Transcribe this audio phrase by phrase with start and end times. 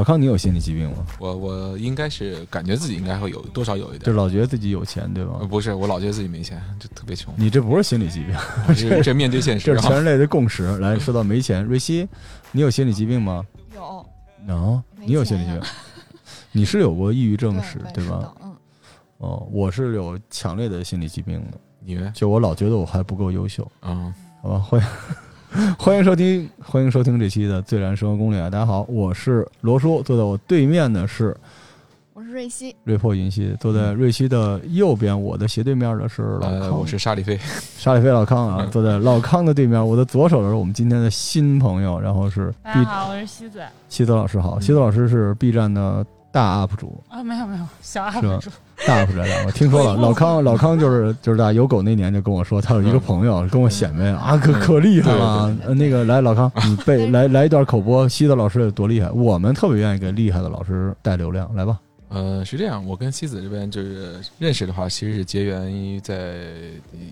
[0.00, 1.04] 老康，你有心理疾病吗？
[1.18, 5.40] 我我应该是感觉自己应该会有多少有一点就点，老觉得自己有钱，对吧？
[5.46, 8.34] 不是我老觉得自己没钱，就特别穷，你这不是心理疾病，
[8.74, 9.74] 这这面对现实啊。
[9.74, 10.64] 这是全人类的共识。
[10.78, 12.08] 来说到没钱，瑞希，
[12.50, 13.44] 你有心理疾病吗？
[13.74, 13.82] 有，
[14.48, 15.60] 哦，没你有心理疾病，
[16.52, 18.32] 你是有过抑郁症对史对是吧？
[18.42, 18.56] 嗯，
[19.18, 22.10] 哦，我是有强烈的心理疾病的，你呢？
[22.14, 23.70] 就我老觉得我还不够优秀。
[23.82, 24.86] 嗯，好吧，欢迎
[25.76, 28.40] 欢迎收听，欢迎收听这期的《最燃生活攻略》。
[28.50, 31.36] 大家好，我是罗叔，坐在我对面的是
[32.14, 37.36] 我是瑞希，瑞破云溪，坐在瑞希的右边，我的斜对面的是老康，呃，我是沙里飞，
[37.76, 44.62] 沙里飞老康啊，坐在老康的对面，我的左手的是我们今天的新朋友，然后是大家好，我是西子西子老师好，嗯。
[44.62, 48.50] 西子老师是 B 站的大 UP 主，啊，没有没有，小 UP 主，
[48.86, 55.56] 大 UP 主来我听说了， 老康老康就是就是大有狗那年就跟我说，他有一个朋友跟我显摆啊，可可厉害了。
[55.66, 59.10] 呃那个来老康，你背 来来一段口播，西子老师有多厉害？
[59.10, 61.78] 我们特别愿意给厉害的老师带流量，来吧。
[62.10, 66.34] 呃，是这样，我跟西子这边就是认识的话，其实是结缘于在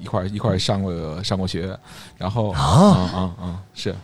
[0.01, 1.77] 一块一块上过上过学，
[2.17, 3.95] 然后啊啊啊啊，是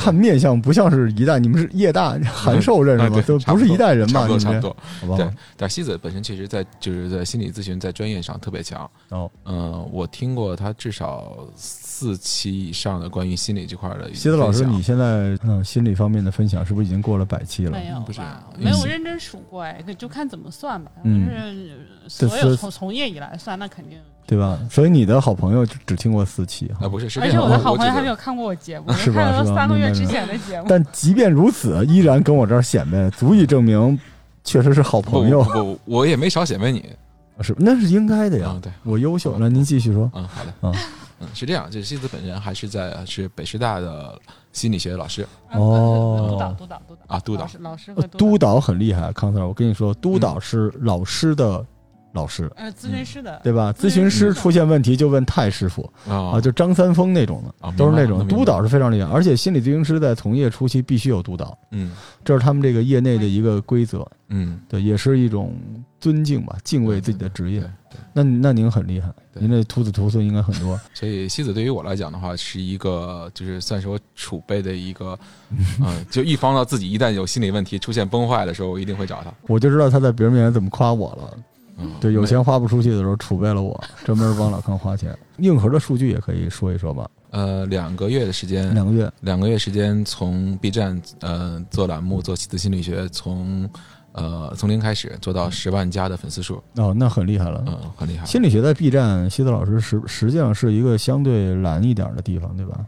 [0.00, 3.22] 看面相不像是一代，你们是叶大 函授认识吗？
[3.26, 4.26] 都不是一代人差吧？
[4.26, 5.16] 你们这不多差不多。
[5.18, 8.90] 对但西子本身其实在就是在心理咨询在专业上特别强。
[9.10, 14.08] 哦，嗯，我听过他至少四期以上的关于心理这块的。
[14.14, 17.72] 西子老师，你现在嗯心理方面的分享是不是已经过了百期了？
[17.72, 18.02] 没有
[18.56, 20.90] 没有认真数过哎，就看怎么算吧。
[21.04, 21.28] 嗯
[22.08, 23.98] 就是所有从从业以来算，那肯定。
[24.26, 24.58] 对吧？
[24.70, 30.66] 所以你的好朋友只只听过四期啊，不是是这样，而且我的好朋友还没有看过我节目，是吧看了是吧三个月之前的节目。
[30.68, 33.98] 但即便如此，依然跟我这儿显摆，足以证明
[34.44, 35.42] 确实是好朋友。
[35.42, 36.84] 不不，我也没少显摆你。
[37.42, 38.50] 是，那是应该的呀。
[38.52, 40.10] 嗯，对，我优秀，那您继续说。
[40.14, 40.74] 嗯，好的，嗯
[41.20, 44.18] 嗯，是这样，就是西子本人还是在是北师大的
[44.52, 51.64] 心理学老师哦督导督导督导啊督导老师督导很厉害，康 Sir，我跟你说，督导是老师的
[52.12, 53.40] 老师，呃咨询师的。
[53.42, 53.72] 对吧？
[53.72, 55.90] 咨询师出现问题就问太师傅。
[56.08, 56.32] 啊。
[56.32, 61.92] 啊，就张三丰那种的，啊都是那种督导是非常厉害，而且心理咨询师在从业初期必须有督导，嗯。
[62.24, 65.56] 这是他们这个业内的一个规则，嗯，对，也是一种
[65.98, 67.60] 尊敬吧，敬畏自己的职业。
[67.60, 67.98] 对。
[68.12, 70.78] 那那您很厉害，您这徒子徒孙应该很多。
[70.92, 75.18] 所以西子对于我来讲的话，是一个就是算是我储备的一个，
[75.80, 79.32] 嗯， 就预防到自己一旦有心理问题出现崩坏的时候，我一定会找他。
[79.46, 81.38] 我就知道他在别人面前怎么夸我了。
[81.80, 85.16] 嗯，对，有钱花不出去的时候，储备了我， 专门帮老康花钱。
[85.38, 87.08] 硬核的数据也可以说一说吧。
[87.30, 93.68] 呃，两个月的时间，两个月，两个月时间，从 B 站呃做栏目做西子心理学，从
[94.12, 97.62] 呃从零开始做到十万加的粉丝数，哦，那很厉害了。
[97.66, 98.26] 嗯，很厉害。
[98.26, 102.80] 心理学在 B 站，西子老师实实际上是一个相对蓝一点的地方，对吧？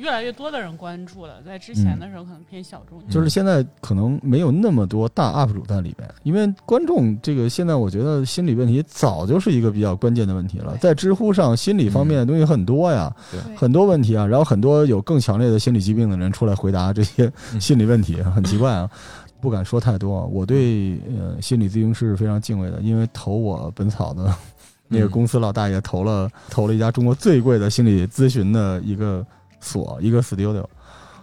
[0.00, 2.98] 越来越多的人关注了，在之前的时候可能偏小众。
[2.98, 10.76] 嗯就是现在可能没有那么多大 UP 主在里边，因为观众这个现在我觉得心理问题早就是一个比较关键的问题了。
[10.78, 13.14] 在知乎上，心理方面的东西很多呀，
[13.56, 18.90] 很多问题啊，然后很多有更强烈的心理疾病的人出来回答这些嗯心理问题，很奇怪啊。
[19.40, 24.30] 不敢说太多，我对呃心理咨询师是非常敬畏的，因为投我本草的
[24.86, 29.24] 那个公司老大爷投了投了一家中国最贵的心理咨询的一个
[29.60, 30.64] 所，一个 studio。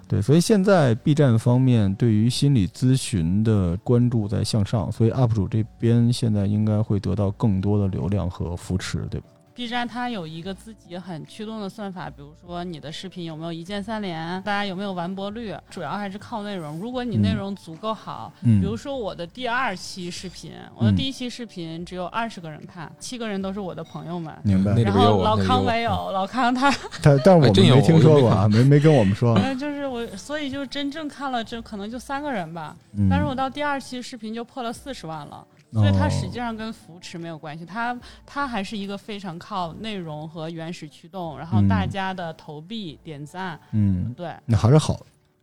[0.08, 9.28] 对，所以现在 B 站方面对于心理咨询的关注在向上，所以 UP 主这边现在应该会得到更多的流量和扶持，对吧？
[9.58, 16.80] B 站它有一个自己很驱动的算法，比如说你的视频有没有一键三连，大家有没有完播率，主要还是靠内容。
[16.80, 24.32] 如果你内容足够好，嗯比如说我的第二期视频，我的嗯第一期视频只有二十个人看，七个人都是我的朋友们。
[24.86, 26.70] 然后老康没有，老康他，
[27.02, 29.34] 他但我们哎真有没听说过啊，没没跟我们说。
[29.38, 32.76] 呃， 就是我，所以就真正看了，这可能就三个人吧。
[32.96, 35.44] 嗯但是我到第二期视频就破了四十万了，
[35.74, 44.34] 所以它实际哦上跟扶持没有关系，它它还是一个非常靠内容和原始驱动，然后嗯大家的投币点赞，嗯，对。
[44.46, 45.00] 那还是好，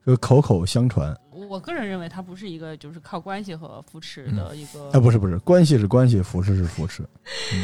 [0.06, 1.14] 就口口相传。
[1.30, 4.90] 我个人认为它不是一个就是靠关系和扶持的一个。
[4.92, 7.06] 哎，不是不是，关系是关系，扶持是扶持，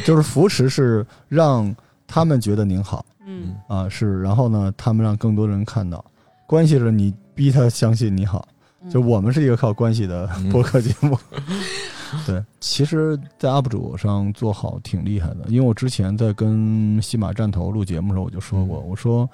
[0.05, 1.73] 就是扶持是让
[2.05, 3.05] 他们觉得您好。
[3.25, 6.03] 嗯，啊，是，然后呢，他们让更多人看到。
[6.45, 8.47] 关系是你逼他相信你好，
[8.81, 8.89] 嗯。
[8.89, 10.49] 就我们是一个靠关系的嗯。
[10.49, 11.17] 播客节目。
[12.27, 19.29] 对，其实，在 UP 主上做好挺厉害的，因为我之前在跟西马站头录节目的时候，我就说过，嗯我说，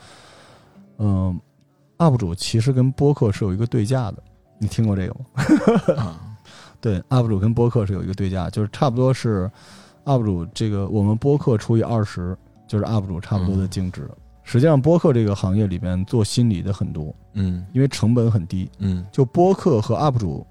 [0.98, 1.40] 嗯、
[1.98, 4.22] u p 主其实跟播客是有一个对价的，
[4.60, 5.96] 你听过这个吗？
[6.04, 6.22] 啊
[6.80, 9.50] 对，UP 主跟播客是有一个对价，就是差不多是
[10.06, 12.38] UP 主这个我们播客除以二十，
[12.68, 14.08] 就是 UP 主差不多的净值。
[14.44, 18.70] 实际上，播客这个行业里边做心理的很多，嗯因为成本很低。
[18.78, 20.46] 嗯就播客和 UP 主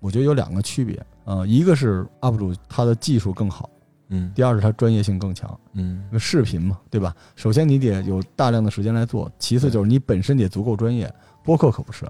[0.00, 3.68] 我觉得有两个区别，呃，一个是 UP 主他的技术更好，
[4.08, 5.58] 嗯第二是他专业性更强。
[5.74, 7.14] 嗯视频嘛，对吧？
[7.36, 11.12] 首先你得有大量的时间来做，其次就是你本身得足够专业。
[11.44, 12.04] 播客可不是，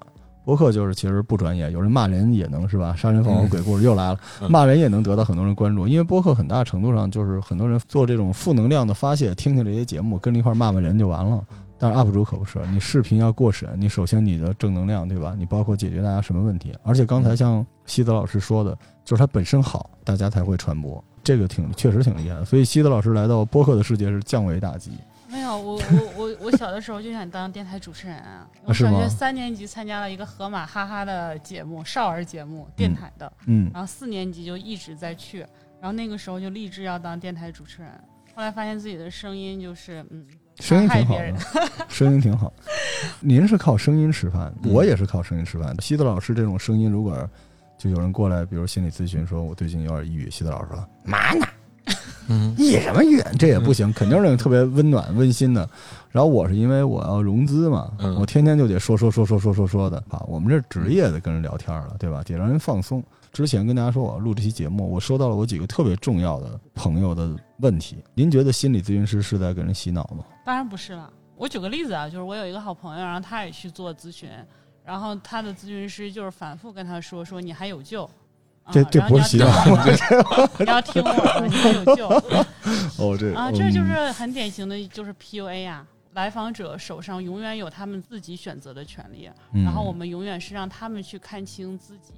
[0.45, 2.95] 播客就是其实不专业，有人骂人也能是吧？
[2.97, 11.45] 杀人放火嗯鬼故事又来了，嗯骂人也能得到很多人关注，因为播客很大程度上就是很多人做这种负能量的发泄，听听这些节目，跟着一块骂骂人就完了。
[11.81, 15.35] 但是 UP 主可不是，你视频要过审，你首先你的正能量，对吧？
[15.37, 22.45] 你包括解决大家什么问题，而且刚才像西泽老师说的，就是它本身好，大家才会传播，这个挺确实挺厉害的。
[22.45, 24.93] 所以西泽老师来到播客的世界是降维打击。
[25.31, 28.47] 没有，我我我我小的时候就想当电台主持人啊！
[28.67, 33.33] 我是吗小学三年级参加了一个河马哈哈的节目，少儿节目，电台的。
[33.47, 35.39] 嗯，然后四年级就一直在去，
[35.81, 37.91] 然后那个时候就立志要当电台主持人。
[38.35, 40.27] 后来发现自己的声音就是，嗯，
[40.61, 41.35] 声音挺好的，
[41.89, 42.53] 声音挺好。
[43.19, 45.75] 您是靠声音吃饭，嗯我也是靠声音吃饭。
[45.81, 47.29] 西子老师这种声音，如果
[47.79, 51.47] 就有人过来，比如心理咨询，说我最近有点抑郁，西子老师说嘛呢？
[52.29, 53.21] 嗯抑什么郁？
[53.39, 55.69] 这也不行，肯定是那种特别温暖、温馨的。
[56.11, 60.23] 然后我是因为我要融资嘛，嗯我天天就得说说说说说说说的啊。
[60.29, 62.23] 我们这职业的跟人聊天了，对吧？
[62.25, 63.03] 得让人放松。
[63.33, 67.97] 之前跟大家说我要录这期节目，我收到了我几个特别重要的朋友的问题。
[68.15, 70.25] 您觉得心理咨询师是在给人洗脑吗？
[70.51, 71.09] 当然不是了。
[71.37, 74.29] 我举个例子啊，就是我有一个好朋友，然后他也去做咨询，
[74.85, 78.03] 然后他的咨询师就是反复跟他说说你还有救。
[78.65, 82.09] 啊这这不是洗你要脑听我的，你要听我的，你还有救
[82.99, 83.49] 哦，这啊！
[83.53, 92.13] 这就嗯是很典型的，就是 PUA 呀、来访者手上永远有他们自己选择的权利，嗯然后我们永远是让他们去看清自己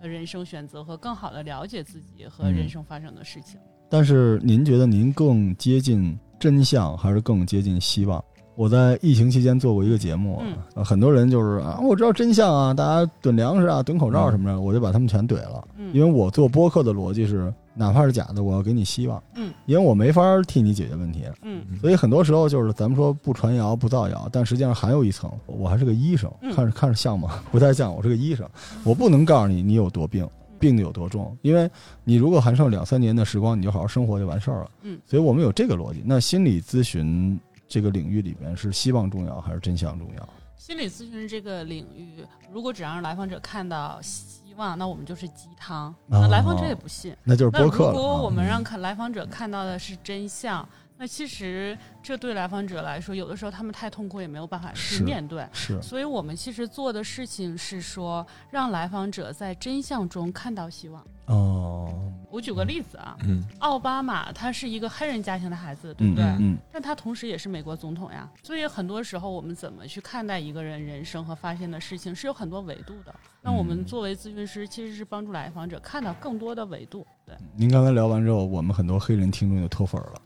[0.00, 3.60] 的人生选择和更好的了解自己和人生发生的事情。
[3.88, 8.22] 但是您觉得您更接近真相，还是更接近希望？
[8.56, 10.40] 我在疫情期间做过一个节目，
[10.76, 15.66] 很多人就是啊，我知道真相啊，大家囤粮食啊、囤口罩什么的，我就把他们全怼了。
[15.76, 19.20] 嗯，因为我做播客的逻辑是，哪怕是假的，我要给你希望。
[19.34, 21.64] 嗯，因为我没法替你解决问题，嗯。
[21.80, 26.54] 所以很多时候就是咱们说不传谣、不造谣，但实际上还有一层，我还是个医生，嗯。
[26.54, 27.40] 看着看着像吗？
[27.50, 28.48] 不太像，我是个医生，
[28.84, 30.24] 我不能告诉你你有多病，
[30.64, 31.70] 病的有多重，因为
[32.04, 34.70] 你如果还剩两三年的时光，你就好好生活就完事儿了。
[34.80, 36.02] 嗯，所以我们有这个逻辑。
[36.06, 37.38] 那心理咨询
[37.68, 40.28] 这个领域里边是希望重要还是真相重要？
[40.56, 47.14] 心理咨询这个领域，如果只让来访者看到希望，那我们就是鸡汤，那来访者也不信。
[47.22, 47.92] 那就是播客了啊。
[47.92, 50.66] 果我们让看来访者看到的是真相，
[50.96, 55.48] 那其实这对来访者来说，有的时候他们太痛苦，也没有办法去面对。
[55.54, 61.02] 是所以我们其实做的事情是说，让来访者在真相中看到希望。
[61.26, 66.24] 哦，我举个例子啊，嗯奥巴马他是一个黑人家庭的孩子，对嗯不对？
[66.38, 73.14] 嗯但他同时也是美国总统呀，所以很多时候我们怎么去看待一个人人生和发现的事情是有很多维度的。
[73.40, 77.06] 那我们作为咨询师，其实是帮助来访者看到更多的维度。
[77.26, 80.20] 对，您刚才聊完之后，我们很多黑人听众就脱粉了。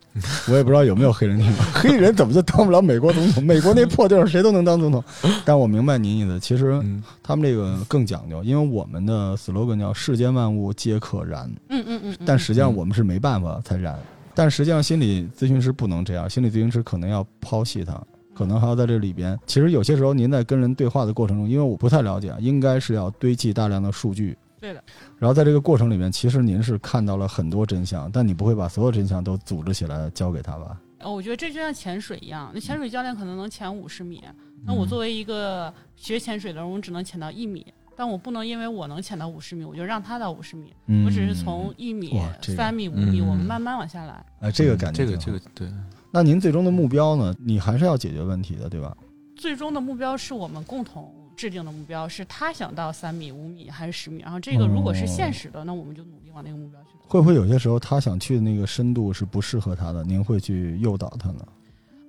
[0.49, 3.43] 我也不知道有没有黑人听众， 黑人怎么就当不了美国总统？
[3.47, 5.03] 美国那破地儿谁都能当总统。
[5.44, 13.99] 但我明白您意思，其实嗯他们这个更讲究，因为我们的 slogan 叫“世间万物皆可燃嗯嗯嗯”，但实际上我们是没办法才燃。
[14.35, 18.00] 但实际上心理咨询师不能这样，心理咨询师可能要抛弃它，
[18.35, 19.37] 可能还要在这里边。
[19.47, 24.37] 其实有些时候您在跟人对话的过程中，因为我不太了解，啊，应该是要堆积大量的数据。
[24.61, 24.83] 对的，
[25.19, 30.76] 然后在这个过程里面，其实您是看到了很多真相，但你不会把所有真相都组织起来交给他吧？
[30.99, 34.23] 呃，我觉得这就像潜水一样，那潜水教练可能能潜五十米，
[34.67, 37.67] 那我作为一个学潜水的人，我只能潜到一米。
[37.97, 40.73] 但我不能因为我能潜到五十米，我就让他到五十米。
[40.87, 44.25] 嗯我只是从一米哇、这个三米、五米，嗯我们慢慢往下来。
[44.38, 45.69] 哎，这个感觉这个这个对，
[46.12, 47.35] 那您最终的目标呢？
[47.45, 48.97] 你还是要解决问题的，对吧？
[49.35, 54.21] 最终的目标是我们共同制定的目标，是他想到三米、五米还是十米。
[54.21, 56.88] 然后这个如果是现实的，那我们就努力往那个目标去。
[57.07, 60.02] 会不会有些时候他想去的那个深度是不适合他的？
[60.02, 61.47] 您会去诱导他呢？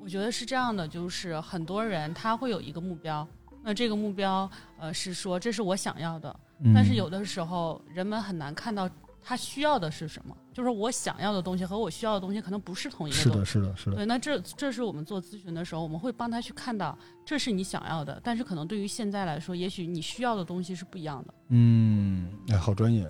[0.01, 3.25] 我觉得是这样的，就是很多人他会有一个目标，
[3.63, 8.89] 那这个目标呃是说这是我想要的，嗯但是有的时候人们很难看到
[9.23, 13.31] 他需要的是什么，就是我想要的东西和我需要的东西可能不是同一个东西。
[13.31, 21.33] 是的，是的，是的，对，那这这是我们做咨询的时候，我们会帮他去看到，这是你想要的，但是可能对于现在来说，也许你需要的东西是不一样的。
[21.47, 23.09] 嗯，哎，好专业，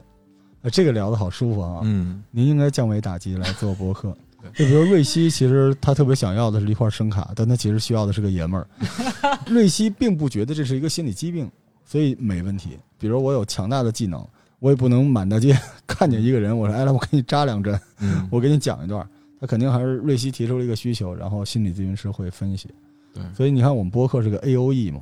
[0.61, 1.81] 哎，这个聊的好舒服啊！
[1.83, 4.51] 嗯您应该降维打击来做博客 对。
[4.51, 8.67] 就比如瑞希，其实他特别想要的是一块声卡，但他其实需要的是个爷们儿。
[9.49, 11.49] 瑞希并不觉得这是一个心理疾病，
[11.83, 12.77] 所以没问题。
[12.99, 14.23] 比如我有强大的技能，
[14.59, 19.05] 我也不能满大街 看见一个人，我说哎来，我给你扎两针，嗯，我给你讲一段。
[19.41, 22.67] 他肯定还是瑞希提出了一个需求，然后心理咨询师会分析。
[23.13, 25.01] 对所以你看我们播客是个 A O E 嘛，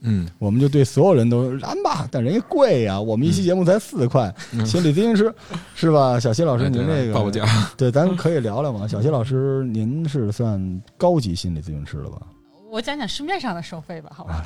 [0.00, 5.32] 嗯我们就对所有人都燃吧，但人家贵呀，我们一期节目才四块，嗯心理咨询师
[5.76, 6.18] 是吧？
[6.20, 7.46] 小谢老师，哎您这个对报个价，
[7.76, 8.88] 对，咱可以聊聊嘛？
[8.88, 12.26] 小谢老师，您是算高级心理咨询师了吧？
[12.70, 14.42] 我讲讲市面上的收费吧，好吧？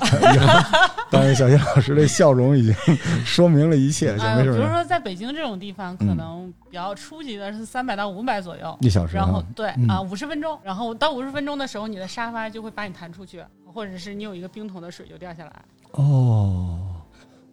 [1.09, 2.73] 当然小谢老师这笑容已经
[3.25, 4.51] 说明了一切，没事没事。
[4.53, 8.77] 比如说在北京这种地方，可嗯能比较初级的是三百到五百左右。
[8.81, 15.51] 一小时啊，然后对嗯啊，五十分钟，然后到五十分钟的时候，你的沙发就会把你弹出去，或者是你有一个冰桶的水就掉下来。
[15.91, 16.79] 哦，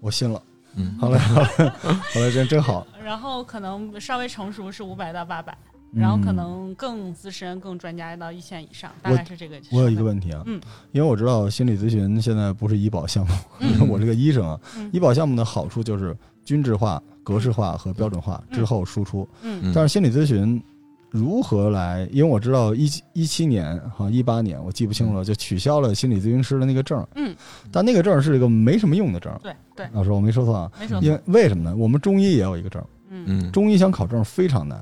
[0.00, 0.40] 我信了。
[0.76, 1.46] 嗯好嘞，好嘞，
[1.80, 2.86] 好嘞，真真好。
[3.02, 9.60] 然后可能稍微成熟是五百到八百，嗯然后可能更资深、更专家到一线以上，大概是这个。
[9.72, 10.60] 我有一个问题啊，嗯，
[10.92, 13.88] 因为我知道心理咨询现在不是医保项目，嗯。
[13.88, 14.90] 我这个医生啊，嗯。
[14.92, 19.60] 医保项目的好处就是均质化、格式化和标准化之后输出，嗯。
[19.64, 19.72] 嗯。
[19.74, 20.62] 但是心理咨询
[21.10, 22.06] 如何来？
[22.12, 27.34] 因为我知道一一七年哈一八年我记不清了，就取消了心理咨询师的那个证，嗯，
[27.72, 29.32] 但那个证是一个没什么用的证。
[29.42, 31.06] 对对，老师，我没说错啊，没说错。
[31.06, 31.74] 因为为什么呢？
[31.74, 33.24] 我们中医也有一个证，嗯。
[33.26, 33.52] 嗯。
[33.52, 34.78] 中医想考证非常难，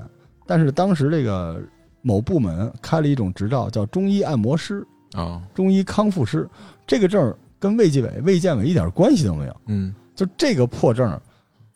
[0.47, 1.61] 但是当时这个
[2.03, 6.49] 某部门开了一种执照，叫中医按摩师、啊中医康复师，
[6.87, 9.95] 这个证跟卫计委、卫健委一点关系都没有，嗯。
[10.15, 11.21] 就这个破证儿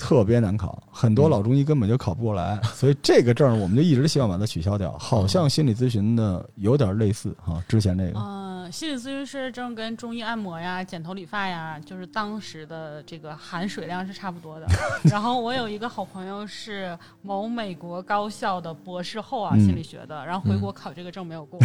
[0.00, 4.96] 特别难考，很多老中医根本就考不过来， 所以这个证儿我们就一直希望把它取消掉。
[4.98, 14.66] 好像心理咨询的有点类似哈，之前这个，嗯，心理咨询师证跟中医按摩呀、剪头理发呀，就是当时的这个含水量是差不多的。
[15.10, 21.60] 然后我有一个好朋友是某美国高校的博士后啊，嗯心理学的，然后回国考这个证没有过。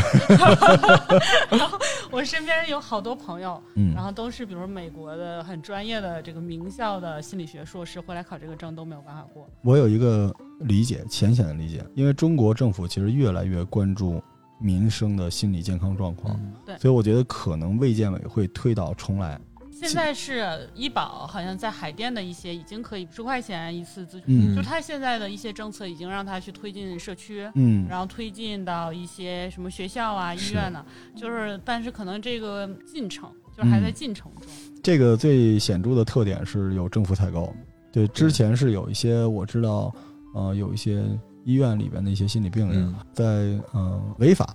[1.49, 1.79] 然后
[2.11, 9.47] 我身边有好多朋友，嗯然后都是比如说美国的很专业的这个名校的心理学硕士，回来考这个证都没有办法过。
[9.61, 14.21] 我有一个理解，浅显的理解，因为中国政府其实越来越关注
[14.59, 19.39] 民生的心理健康状况，嗯所以我觉得可能卫健委会推倒重来。
[19.71, 24.23] 现在是医保好像在海淀的一些已经可以十块钱一次咨询。
[24.27, 34.47] 嗯就他现在的一些政策已经让他去推进社区，嗯，然后推进到一些什么学校啊、医院呢、就是但是可能这个进程就是还在嗯进程中。
[34.81, 37.53] 这个最显著的特点是有政府采购。
[37.95, 39.93] 对，之前是有一些我知道，
[40.33, 41.01] 呃，有一些
[41.45, 42.95] 医院里边的一些心理病人嗯。
[43.13, 43.25] 在
[43.71, 44.53] 呃违法，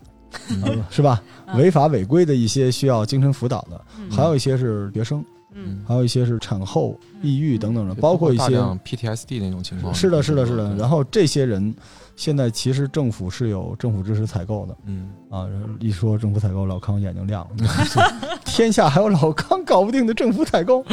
[0.90, 1.22] 是吧？
[1.46, 1.56] 嗯。
[1.56, 4.10] 违法违规的一些需要精神辅导的，嗯。
[4.10, 5.82] 还有一些是学生，嗯。
[5.88, 9.94] 还有一些是产后抑郁等等的，包括一些 PTSD 那种情况。
[9.94, 10.76] 是的，是的，是的。
[10.76, 11.74] 然后这些人
[12.20, 14.76] 现在其实政府是有政府支持采购的。
[14.84, 15.08] 嗯。
[15.30, 15.48] 啊。
[15.78, 20.84] 一说政府采购，老康眼睛亮了， 天下还有老康搞不定的政府采购，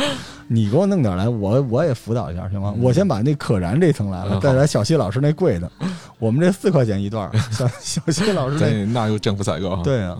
[0.48, 2.74] 你给我弄点来，我我也辅导一下行吗？
[2.78, 2.82] 嗯。
[2.82, 5.70] 我先把那可燃这层来了，嗯再来小西老师那贵的，
[6.18, 9.82] 我们这四块钱一段， 小小西老师那再纳入政府采购哈。
[9.84, 10.18] 对啊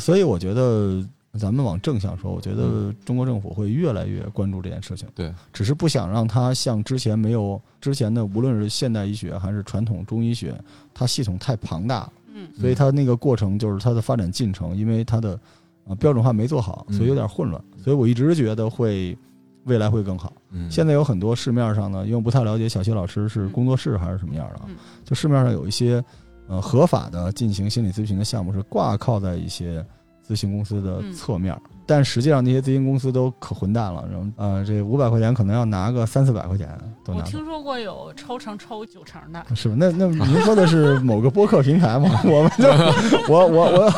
[0.00, 5.06] 所以我觉得咱们往正向说，我觉得嗯中国政府会越来越关注这件事情。
[5.14, 10.54] 对，只是不想让它像之前没有之前的，无论是现代医学还是传统中医学，
[10.94, 15.38] 它系统太庞大，嗯所以它那个过程就是它的发展进程，因为它的
[15.84, 17.62] 呃标准化没做好，嗯所以有点混乱。
[17.84, 19.16] 所以我一直觉得会
[19.64, 20.32] 未来会更好。
[20.50, 24.60] 嗯，现在有很多市面上呢，因为我不太了解小谢老师是工作室还是什么样的
[25.04, 26.02] 就市面上有一些
[26.48, 29.84] 呃合法的进行心理咨询的项目是挂靠在一些
[30.28, 36.68] 咨询公司的嗯侧面，但实际上那些咨询公司都可混蛋了，然后呃这五百块钱可能要拿个三四百块钱
[37.04, 39.74] 都拿我听说过有抽成抽九成的，是吧？
[39.78, 42.10] 那那您说的是某个播客平台吗？
[42.26, 43.92] 我们就我我我，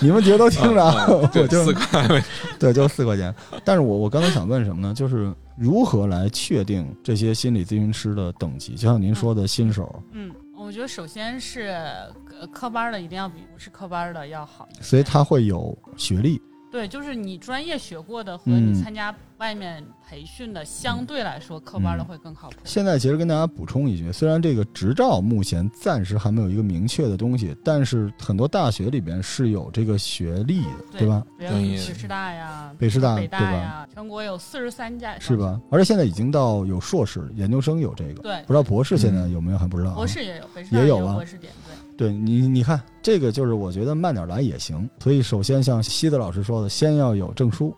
[0.00, 2.22] 你们几个都听着啊， 我对就四块，
[2.58, 3.34] 对，就四块钱。
[3.64, 4.94] 但是我我刚才想问什么呢？
[4.94, 8.74] 就是如何来确定这些心理咨询师的等级？
[8.74, 11.62] 就像您说的新手，嗯，我觉得首先是
[12.38, 16.40] 呃科班的一定要比不是科班的要好，所以他会有学历。
[16.74, 22.56] 对，就是你专业学过的和嗯你参加外面培训的，相对来说科班的会更靠谱。
[22.64, 31.24] 现在其实跟大家补充一句，虽然这个执照目前暂时还没有一个明确的东西，但是很多大学里边是有这个学历的，对吧？
[31.38, 35.36] 比如北师大呀、北师大北大对吧呀，全国有四十三家，是？
[35.36, 35.60] 吧？
[35.70, 39.94] 而且现在已经到有硕士、研究生有这个，对不，知道博士现在有没有还不知道、啊。
[39.94, 41.73] 博士也有，北师大有也有啊博士点，对。
[41.96, 44.88] 对你，你看这个就是我觉得慢点来也行。
[44.98, 47.74] 所以首先像西子老师说的，先要有证书，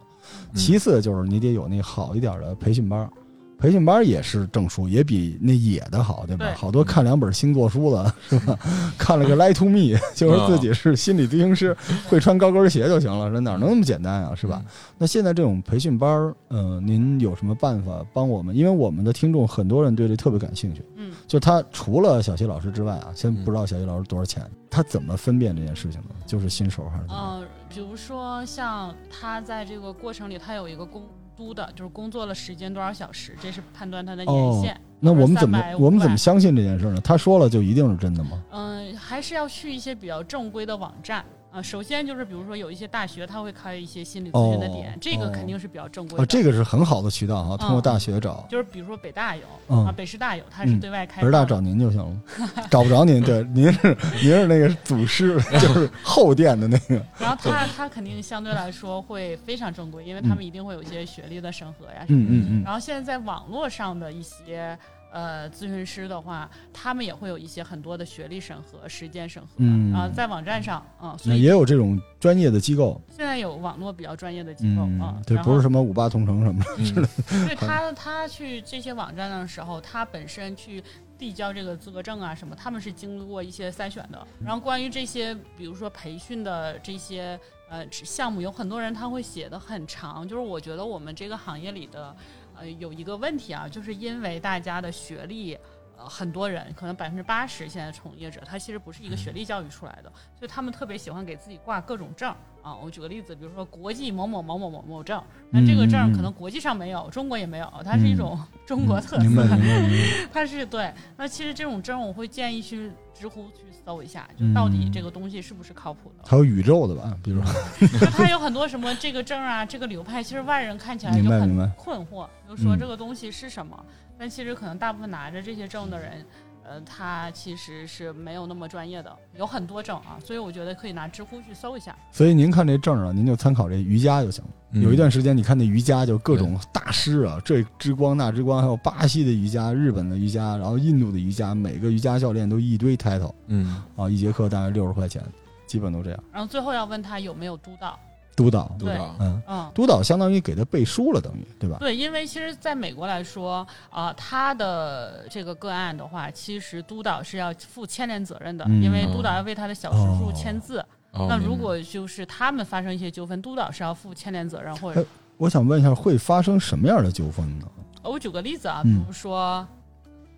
[0.52, 3.10] 嗯其次就是你得有那好一点的培训班儿。
[3.58, 6.44] 培训班也是证书，也比那野的好，对吧？
[6.46, 8.58] 对好多看两本星座书的， 是吧？
[8.98, 11.76] 看了个 Lie to Me， 就说自己是心理咨询师，
[12.08, 14.62] 会穿高跟鞋就行了，这哪能那么简单啊，是吧？？
[14.98, 18.54] 那现在这种培训班嗯，呃，您有什么办法帮我们？
[18.54, 20.84] 因为我们的听众很多人对这特别感兴趣。
[20.96, 26.08] 嗯，就他除了小谢老师之外啊，先不知道小谢老师多少钱，他怎么分辨这件事情呢？
[26.26, 27.14] 就是新手还是怎么？
[27.16, 31.02] 呃，比如说像他在这个过程里，他有一个工
[31.36, 34.80] 督的，就是工作了时间多少小时，这是判断他的年限。
[34.98, 37.00] 那我们怎么我们怎么相信这件事呢？
[37.02, 38.42] 他说了就一定是真的吗？
[38.50, 41.24] 嗯、还是要去一些比较正规的网站。
[41.56, 46.22] 啊、首先就是比如说有一些大学，他会开一些心理咨询的点，哦这个哦肯定是比较正规的。
[46.22, 51.46] 啊，这个是很好的渠道啊，通过嗯大学找，就是比如说北大有、嗯啊，北师大有，它是嗯对外开北师大。
[51.46, 62.30] 找您就行了，找不着您，对，您是您是那个祖师， 就是后殿的那个，然后他他肯定相对来说会非常正规，因为他们一定会有一些学历的审核呀什么的。
[62.32, 64.76] 嗯嗯嗯，然后现在在网络上的一些
[65.16, 76.62] 呃咨询师的话，他们也会有一些很多的学历审核、实践审核，嗯然后在网站上，嗯，所以那也有这种专业的机构，现在有网络比较专业的机构啊嗯，，对，不是什么五八同城什么
[76.94, 80.84] 的， 嗯对他他去这些网站的时候，他本身去
[81.16, 84.26] 递交这个资格证啊什么，他们是经过一些筛选的。
[84.44, 92.14] 然后关于这些，比如说培训的这些呃项目，有很多人他会写的很长，就是我觉得我们这个行业里的
[92.58, 95.58] 呃有一个问题啊，就是因为大家的学历。
[95.98, 102.36] 呃，很多人可能百分之八十现在从业者，他其实不是一个学历教育出来的，所以他们特别喜欢给自己挂各种证儿
[102.66, 102.76] 啊。
[102.82, 109.18] 我举个例子，比如说国际某某某某某某证，那这个证可能国际上没有，中国也没有，它是一种中国特色。
[109.18, 109.46] 白明白，
[110.32, 110.92] 它是对。
[111.16, 116.28] 那其实这种证，我会建议去知乎去搜一下，就到底嗯这个东西是不是靠谱的。
[116.28, 117.52] 还有宇宙的吧，比如说，
[118.00, 123.84] 就它有很多什么这个证啊，这个流派，其实外人看起来就很困惑，就说嗯这个东西是什么。
[124.18, 126.24] 但其实可能大部分拿着这些证的人。
[126.68, 131.96] 呃，他其实是没有那么专业的，有很多证啊，所以我觉得可以拿知乎去搜一下。
[132.10, 134.50] 所以您看这证啊，您就参考这瑜伽就行了。
[134.72, 145.22] 嗯有一段时间，你看那瑜伽就各种大师啊，这之光那之光，还有巴西的瑜伽、日本的瑜伽，然后印度的瑜伽，每个瑜伽教练都一堆 title 嗯，啊，一节课大概六十块钱，
[145.66, 146.24] 基本都这样。
[146.32, 147.98] 然后最后要问他有没有督导，
[148.36, 151.78] 督导，督导，嗯，嗯，督导相当于给他背书了，等于对吧？
[151.80, 160.78] 对，因为其实在美国来说，啊、他的这个个案的话，其实督导是要负牵连责任的，嗯因为督导要为他的小时数签字。
[161.12, 165.04] 哦那如果就是他们发生一些纠纷，督导是要负牵连责任，或者哎
[165.38, 167.66] 我想问一下，会发生什么样的纠纷呢？
[168.02, 169.66] 呃我举个例子啊，比嗯如说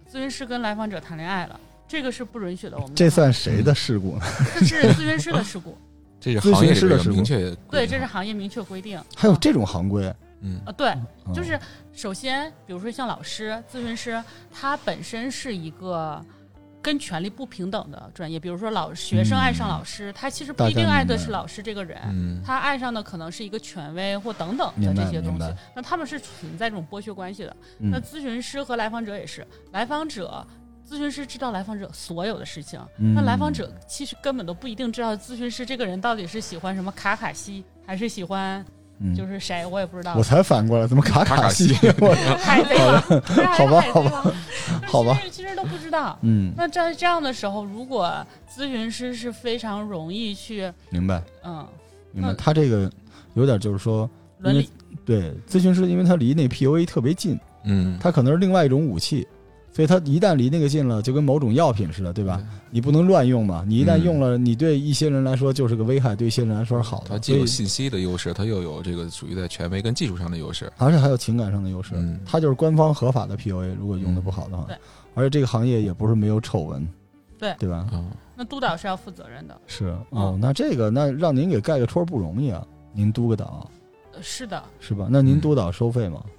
[0.09, 1.59] 咨询师跟来访者谈恋爱了，
[1.89, 2.79] 这个是不允许的。
[2.79, 4.27] 我们这算谁的事故呢？
[4.61, 5.77] 这是咨询师的事故，
[6.35, 8.99] 这是咨询行业里边师的明确对，这是行业明确规定。
[8.99, 10.15] 啊还有这种行规？
[10.41, 10.91] 嗯啊，对，
[11.27, 11.59] 嗯就是
[11.93, 16.25] 首先，比如说像老师、咨询师，他本身是一个
[16.81, 18.39] 跟权力不平等的专业。
[18.39, 25.53] 比如说老学生爱上老师，他其实不一定爱的是老师这个人，嗯他爱上的可能是一个权威或等等的这些东西。
[25.75, 27.57] 那他们是存在这种剥削关系的。
[27.81, 30.47] 嗯那咨询师和来访者也是，来访者。
[30.89, 38.65] 咨询师知道来访者所有的事情，嗯那来访者其实根本都不一定知道咨询师这个人到底是喜欢什么卡卡西，还是喜欢
[39.01, 40.15] 嗯就是谁，我也不知道。
[40.17, 41.69] 我才反过来，怎么卡卡卡西？
[41.75, 44.35] 西 我海贼王，对还好吧是海贼王
[44.87, 46.19] 好吧，其实其实都不知道。
[46.23, 51.67] 嗯，那在这样的时候，如果咨询师是非常容易去，明白嗯，
[52.13, 52.29] 明白。
[52.29, 52.91] 那他这个
[53.35, 54.69] 有点就是说，伦理，
[55.05, 59.27] 对咨询师，因为他离那 PUA 特别近，嗯，他可能是另外一种武器，
[59.79, 62.43] 所以它一旦离那个近了，就跟某种药品似的，对吧？
[62.69, 70.69] 你不能乱用嘛，你一旦嗯用了，你对一些人来说就是个危害，对一些人来说是好的，它既有信息的优势，它又有这个属于在权威跟技术上的优势。
[70.79, 71.93] 而且还有情感上的优势。
[71.95, 74.77] 嗯它就是官方合法的 PUA，如果用的不好的话对，
[75.15, 76.85] 而且这个行业也不是没有丑闻，
[77.39, 77.87] 对对吧？
[77.93, 79.57] 嗯，那督导是要负责任的。
[79.69, 83.71] 是哦，那这个那让您给盖个戳不容易啊，您督个导
[84.13, 85.07] 呃是的，是吧？
[85.09, 86.21] 那您嗯督导收费吗？
[86.25, 86.31] 嗯，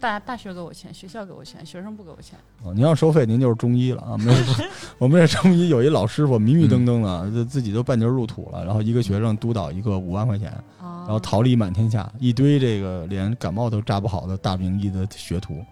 [0.00, 2.38] 大大学给我钱，学校给我钱，学生不给我钱。
[2.62, 4.16] 哦，您要收费，您就是中医了啊！
[4.16, 4.38] 没有，
[4.98, 15.62] 我们这中医有一老师傅迷迷瞪瞪的，就自己都半截入土了，然后一个学生督导一个五万块钱，啊，然后桃李满天下，一堆这个连感冒都扎不好的大名医的学徒，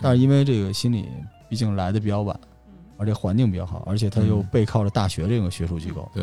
[0.00, 1.08] 但是因为这个心理
[1.48, 6.08] 毕竟来的比较晚，嗯而且环境比较好，而且他又嗯背靠着大学这个学术机构。
[6.14, 6.22] 对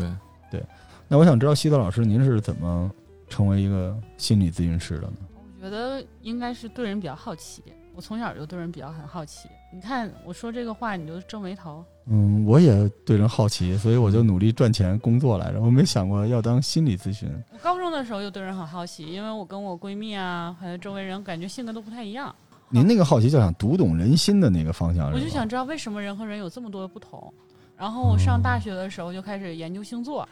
[0.50, 0.64] 对，
[1.06, 2.90] 那我想知道西德老师，您是怎么
[3.28, 5.12] 成为一个心理咨询师的呢？
[5.60, 7.62] 我觉得应该是对人比较好奇。
[7.94, 9.48] 我从小就对人比较很好奇。
[9.72, 11.84] 你看我说这个话，你就皱眉头。
[12.06, 15.60] 嗯，我也对人好奇，所以我就努力赚钱工作来着。
[15.60, 17.28] 我没想过要当心理咨询。
[17.52, 22.34] 我高中的时候就对人很好奇，因为我跟我闺蜜啊，还有周围人，感觉性格都不太一样。
[22.70, 27.32] 您那个好奇就想读懂人心的那个方向，我就想知道为什么人和人有这么多的不同。
[27.76, 30.26] 然后我上大学的时候就开始研究星座，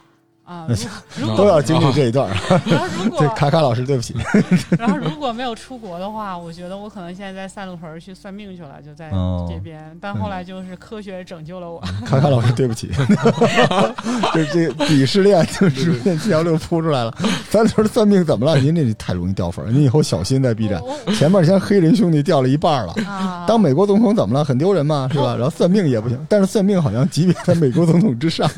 [0.48, 0.66] 啊。
[1.16, 2.60] 如如果都要经历这一段儿。
[2.64, 4.14] 然后如果 对，卡卡老师，对不起，
[4.78, 9.96] 然后如果没有出国的话，我觉得我可能现在在三里屯儿去算命去了，就在哦这边。
[10.00, 11.78] 但后来就是科学拯救了我。
[12.06, 17.14] 卡卡老师，对不起，就是这个鄙视链，就是这条就铺出来了。
[17.50, 18.58] 咱说算命怎么了？
[18.58, 20.80] 您这太容易掉粉儿，您以后小心在 B 站。
[21.14, 22.94] 前面先黑人兄弟掉了一半了。
[23.06, 24.44] 啊，当美国总统怎么了？
[24.44, 25.34] 很丢人嘛，是吧？
[25.34, 28.48] 然后算命也不行，但是算命好像级别在美国总统之上，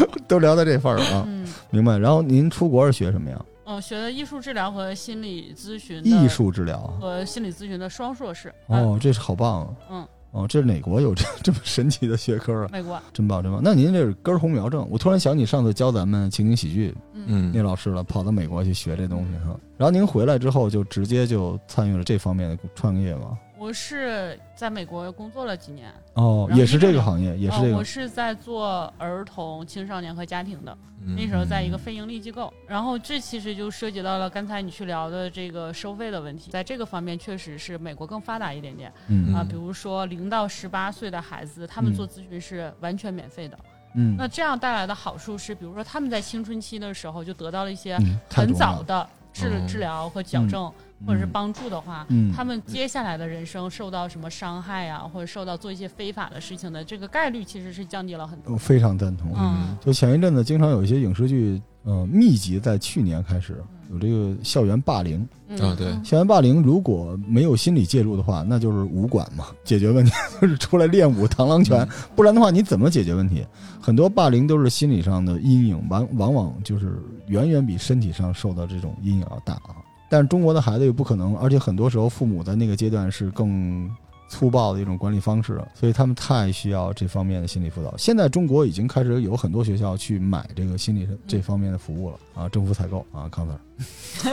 [0.28, 1.98] 都聊到这份儿了啊，嗯明白？
[1.98, 3.44] 然后您出国是学什么呀？
[3.64, 6.78] 嗯，学的艺术治疗和心理咨询艺术治疗。
[7.00, 8.48] 和心理咨询的双硕士。
[8.66, 9.74] 啊，哦，这是好棒啊！
[9.90, 12.68] 嗯，哦，这是哪国有这这么神奇的学科啊？
[12.72, 13.00] 美国。
[13.12, 13.60] 真棒，真棒！
[13.62, 14.86] 那您这是根红苗正。
[14.90, 19.56] 我突然想起上次教咱们情景喜剧嗯，嗯那老师了，跑到美国去学这东西哈。
[19.76, 23.38] 然后您回来之后就直接就参与了这方面的创业吗？
[23.62, 27.84] 我是在美国工作了几年，哦，也是这个个行业，也是这个呃我。
[27.84, 30.76] 是在做儿童、青少年和家庭的。
[31.04, 43.56] 嗯那时候在一个非盈利机构，然后这其实就涉及到了刚才你去聊的这个收费的问题，在这个方面确实是美国更发达一点点嗯啊，嗯比如说零到十八岁的孩子，他们嗯做咨询是完全免费的。
[43.94, 47.96] 嗯那这样带来的好处是，比如说他们在青春期的时候就得到了一些
[48.28, 50.72] 很早的治哦治疗和矫正，
[51.06, 58.52] 或者是帮助的话，嗯他们接下来的人生受到什么伤害啊、或者受到做一些非法的事情的这个概率其实是降低了很多。
[58.52, 59.32] 我非常赞同。
[59.36, 65.26] 嗯就前一阵子，经常有一些影视剧，呃，密集在去年开始有这个校园霸凌。
[65.48, 70.10] 嗯啊对校园霸凌如果没有心理介入的话，那就是武馆嘛，解决问题
[70.40, 71.86] 就是出来练武螳螂拳，
[72.16, 73.46] 不然的话你怎么解决问题？
[73.78, 79.76] 很多霸凌都是心理上的阴影，往往往就是远远比身体上受到这种阴影要大啊。
[80.12, 83.90] 但是中国的孩子又不可能，而且很多时候父母在那个阶段是更
[84.28, 87.96] 粗暴的一种管理方式，所以他们太需要这方面的心理辅导。
[87.96, 93.58] 现在中国已经开始有很多学校去买这个心理这方面的服务了啊，政府采购啊，康 Sir。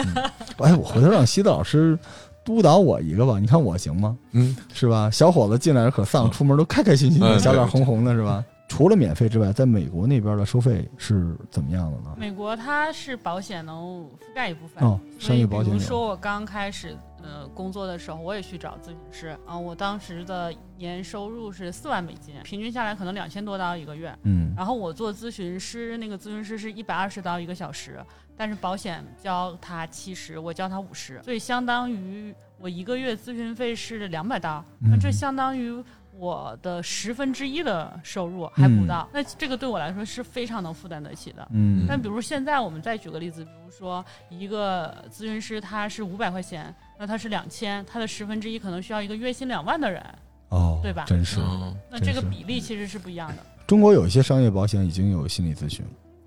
[0.03, 0.23] 嗯
[0.57, 1.97] 哎，我回头让西子老师
[2.43, 4.17] 督导我一个吧，你看我行吗？
[4.33, 5.09] 嗯是吧？
[5.09, 8.43] 小伙子进来可丧，出门都开开心心的，嗯小脸红红的，是吧？
[8.69, 12.15] 除了免费之外，在美国那边的收费是怎么样的呢？
[12.15, 15.83] 美国它是保险能覆盖一部分，哦，商业保险比如。
[15.83, 24.15] 说我刚开始呃工作的时候，我也去找咨询师啊、我当时的年收入是四万美金，平均下来可能两千多刀一个月。
[24.23, 27.99] 嗯然后我做咨询师，那个咨询师是一百二十刀一个小时，
[28.37, 35.83] 但是保险交他七十，我交他五十，所以相当于我一个月咨询费是两百刀，那这嗯相当于
[36.19, 41.47] 我的十分之一的收入还不到，那这个对我来说是非常能负担得起的。
[41.51, 50.03] 嗯但比如现在我们再举个例子，比如说一个咨询师他是五百块钱，那他是两千，他的十分之一可能需要一个月薪两万的人，
[50.49, 51.39] 哦，对吧真是。
[51.39, 53.37] 哦那这个比例其实是不一样的。
[53.65, 55.85] 中国有一些商业保险已经有心理咨询，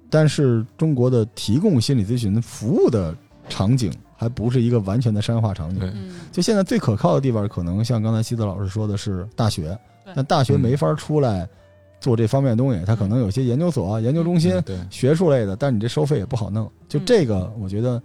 [0.09, 3.15] 但是中国的提供心理咨询服务的
[3.49, 5.93] 场景还不是一个完全的商业化场景。
[6.31, 11.49] 就现在最可靠的地方，可能像刚才西子老师说的是大学对，但大学没法出来
[12.01, 16.71] 做这方面的东西，它可能有些研究所、研究中心、学术类的，但你这收费也不好弄。
[16.89, 17.03] 就嗯。
[17.07, 18.03] 这个，我觉得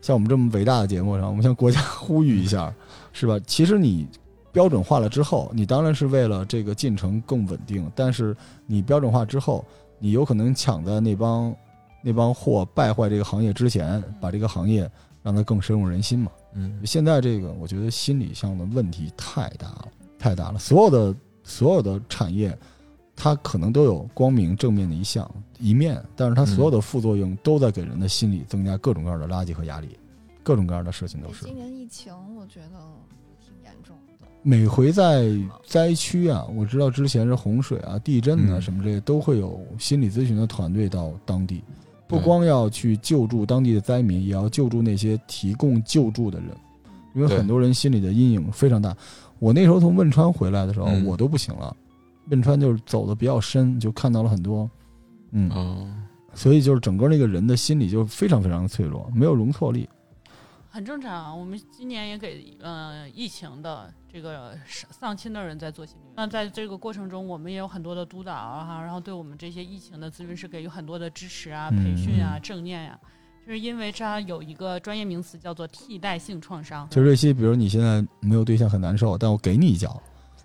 [0.00, 2.72] 像我们这么伟大的节目上，我们向国家呼吁一下，
[3.12, 3.38] 是吧？
[3.46, 4.06] 其实你
[4.52, 9.64] 标准化了之后，你当然是为了这个进程更稳定，但是你标准化之后，
[9.98, 11.54] 你有可能抢在那帮
[12.06, 14.88] 那帮货败坏这个行业之前，把这个行业
[15.22, 16.30] 让它更深入人心嘛。
[16.52, 19.88] 嗯现在这个，我觉得心理上的问题太大了，
[20.18, 20.58] 太大了。
[20.58, 22.56] 所有的所有的产业，
[23.16, 29.98] 它可能都有光明正面的一项一面，但是它所有的副作用都在给人的心理增加各种各样的垃圾和压力，
[30.42, 31.46] 各种各样的事情都是。
[31.46, 32.78] 今年疫情，我觉得
[33.40, 34.12] 挺严重的。
[34.42, 35.26] 每回在
[35.66, 41.64] 灾区啊，我知道之前是洪水啊、地震啊嗯什么这些，都会有心理咨询的团队到当地，
[42.06, 46.48] 不光要去救助当地的灾民，也要救助那些提供救助的人，
[47.14, 48.96] 因为很多人心里的阴影非常大。
[49.38, 51.74] 我那时候从汶川回来的时候，嗯我都不行了，
[52.30, 54.70] 汶川就是走的比较深，就看到了很多，
[55.32, 55.86] 嗯，哦
[56.34, 59.88] 所以就是整个那个人的心理就非常非常的脆弱，没有容错力。
[60.74, 61.32] 很正常啊。
[61.32, 66.06] 我们今年也给呃疫情的这个丧丧亲的人在做心理。
[66.16, 72.98] 那在这个过程中，我们也有很多的督导啊，然后对我们这些疫情的咨询师给予很多的支持啊、嗯培训啊、正念呀、
[73.46, 76.88] 就是因为它有一个专业名词叫做替代性创伤。
[76.90, 80.02] 就瑞希，比如你现在没有对象很难受，但我给你一脚，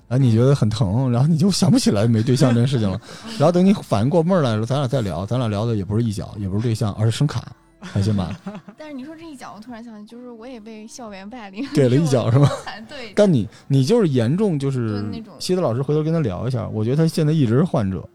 [0.09, 3.01] 啊，你觉得很疼，然后你就想不起来没对象这件事情了，
[3.39, 8.37] 然后等你反应过味儿来了，咱俩再聊，咱俩聊的也不是一脚，也不是对象，而是声卡，开心吧？
[8.77, 12.49] 但是你说这一脚，我突然想起，就是我也被校园霸凌，给了一脚 是吗？
[12.87, 18.07] 对，但你你就是严重，就是对那种西子老师回头跟他聊一下，我觉得他现在一直是患者，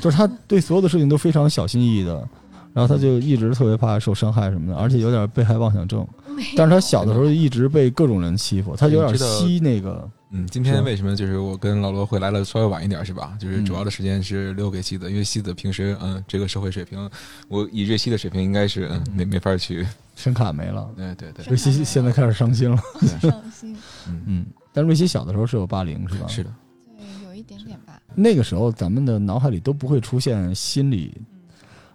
[0.00, 2.28] 就是他对所有的事情都非常小心翼翼的，
[2.72, 6.06] 然后他就一直特别怕受伤害什么的，而且有点被害妄想症。
[6.56, 13.36] 但是他小的时候一直被各种人欺负，他有点吸那个，嗯，今天为什么就是我跟老罗会来了稍微晚一点，是吧？
[13.40, 17.08] 就是嗯主要的时间是留给西子，因为西子平时嗯这个社会水平，
[17.48, 20.90] 我以瑞希的水平应该是嗯没没法去， 声卡没了。
[20.96, 22.76] 对对对，瑞希现在开始伤心了。
[23.22, 23.76] 伤心，
[24.08, 26.26] 嗯，嗯，但瑞希小的时候是有霸凌是吧？
[26.26, 26.52] 是的，
[26.98, 28.02] 对，有一点点吧。
[28.16, 31.16] 那个时候咱们的脑海里都不会出现心理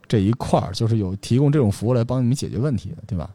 [0.07, 3.29] 这一块儿，就是有提供这种服务来帮你们解决问题的，对吧？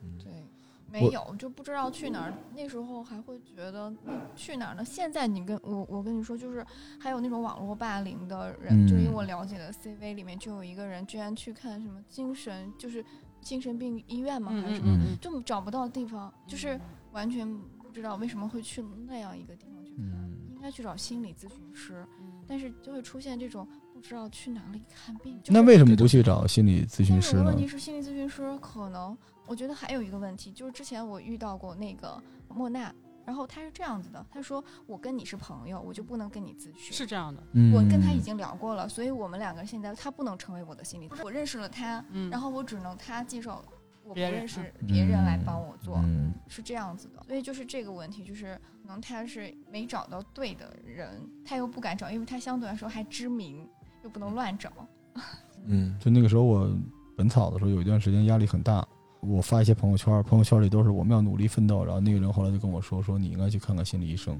[1.00, 2.34] 对，没有就不知道去哪儿。
[2.54, 3.92] 那时候还会觉得
[4.36, 4.84] 去哪儿呢？
[4.84, 6.64] 现在你跟我，我跟你说，就是
[6.98, 13.04] 还有那种网络霸凌的人，嗯就以我了解的 CV 里面就有一个人居然去看什么精神，就是
[13.40, 14.52] 精神病医院嘛？
[14.52, 14.96] 还是什么？
[14.96, 16.78] 嗯就找不到地方，就是
[17.12, 17.46] 完全
[17.82, 20.04] 不知道为什么会去那样一个地方去看。
[20.06, 25.40] 嗯，应该去找心理咨询师，嗯但是就会出现这种不知道去哪里看病。
[25.42, 27.56] 就是那为什么不去找心理咨询师呢问？
[27.56, 32.92] 题是，心理咨询师可能，我觉得还有一个问题，就是之前我遇到过那个莫娜，
[33.26, 36.92] 然后他是这样子的，他说我跟你是朋友，我就不能跟你咨询。
[36.92, 41.10] 是这样的，嗯，我跟他已经聊过了，所以我们两个现在他不能成为我的心理。
[41.22, 43.64] 我认识了他，嗯，然后我只能他介绍
[44.02, 47.22] 我不认识别人来帮我做，嗯是这样子的。
[47.26, 53.68] 所以就是这个问题，就是可能他是没找到对的人，他又不敢找，因为他相对来说还知名，
[54.02, 54.70] 又不能乱找。
[55.66, 56.70] 嗯就那个时候我
[57.16, 58.86] 本草的时候，有一段时间压力很大。
[59.26, 61.84] 我发一些朋友圈，朋友圈里都是我们要努力奋斗。
[61.84, 64.38] 然后那个人后来就跟我说：“说你应该去看看心理医生。”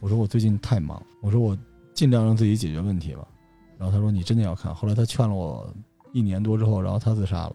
[0.00, 1.56] 我说：“我最近太忙。”我说：“我
[1.92, 3.26] 尽量让自己解决问题吧。”
[3.78, 5.72] 然后他说：“你真的要看。”后来他劝了我
[6.12, 7.54] 一年多之后，然后他自杀了。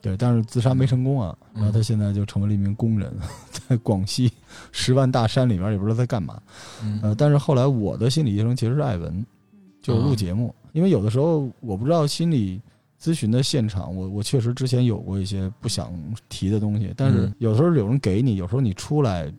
[0.00, 1.36] 对，但是自杀没成功啊。
[1.54, 3.14] 然后他现在就成为了一名工人，
[3.50, 4.32] 在广西
[4.72, 6.42] 十万大山里面，也不知道在干嘛。
[6.82, 9.24] 嗯呃，但是后来我的心理医生其实是艾文，
[9.80, 12.60] 就是录节目，因为有的时候我不知道心理
[13.02, 15.92] 咨询的现场，我我确实之前有过一些不想
[16.28, 19.32] 提的东西，但是嗯有时候有人给你，有时候你出来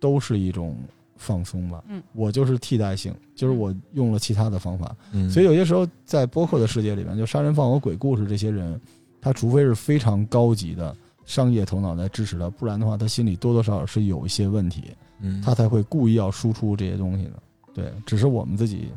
[0.00, 0.74] 都是一种
[1.16, 1.84] 放松吧。
[1.88, 8.80] 嗯，我就是替代性，就是我用了其他的方法，嗯，所以有些时候在播客的世界里面，就杀人放火、鬼故事这些人，
[9.20, 10.96] 他除非是非常高级的
[11.26, 14.84] 商业头脑在支持他，不然的话，他心里多多少少是有一些问题。
[15.20, 17.34] 嗯他才会故意要输出这些东西的。
[17.74, 18.88] 对，只是我们自己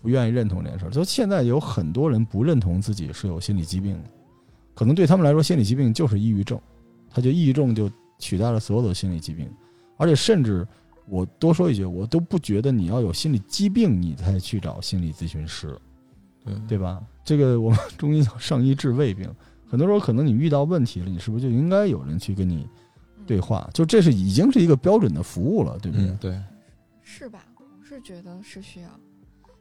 [0.00, 0.90] 不愿意认同这件事儿。
[0.90, 4.10] 就现在有很多人不认同自己是有心理疾病的，
[4.74, 6.60] 可能对他们来说，心理疾病就是抑郁症，
[7.10, 9.50] 他就抑郁症就取代了所有的心理疾病，
[9.96, 10.66] 而且甚至
[11.06, 15.76] 我多说一句，我都不觉得你要有心理疾病你才去找心理咨询师，
[16.44, 17.02] 对对吧？
[17.24, 19.28] 这个我们中医叫上医治未病，
[19.66, 22.68] 很多时候可能你遇到问题了，你是不是就应该有人去跟你
[23.18, 23.68] 嗯对话？
[23.74, 26.06] 就这是已经是一个标准的服务了，对不对？
[26.08, 26.42] 嗯对，
[27.02, 27.44] 是吧？
[27.56, 28.88] 我是觉得是需要，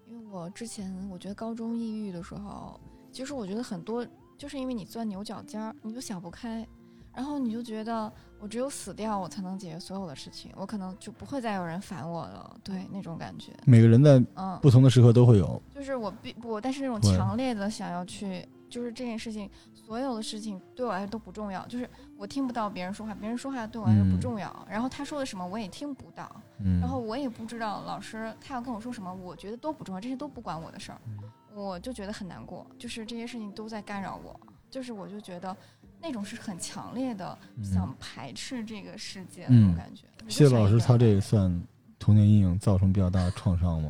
[0.10, 2.80] 因为我之前我觉得高中抑郁的时候，
[3.12, 4.06] 其实我觉得很多
[4.38, 6.68] 就是因为你钻牛角尖儿，你就想不开，
[7.14, 15.62] 然后你就觉得我只有死掉，我才能解决所有的事情，我可能就不会再有人烦我了，对那种感觉，每个人在嗯，不同的时刻都会有。
[15.76, 26.30] 就是我必不，但是那种强烈的想要去，就是这件事情，所有的事情对我来说都不重要，就是我听不到别人说话，别人说话对我来说不嗯重要，然后他说的什么我也听不到，
[26.60, 31.18] 嗯，然后我也不知道老师他要跟我说什么，我觉得都不重要，这些都不关我的事儿，嗯
[31.56, 35.56] 我就觉得很难过，就是这些事情都在干扰我，就是我就觉得
[36.00, 40.04] 那种是很强烈的想排斥这个世界的那种嗯感觉。
[40.30, 41.62] 谢老师他这个算
[41.98, 43.90] 童年阴影造成比较大的创伤吗？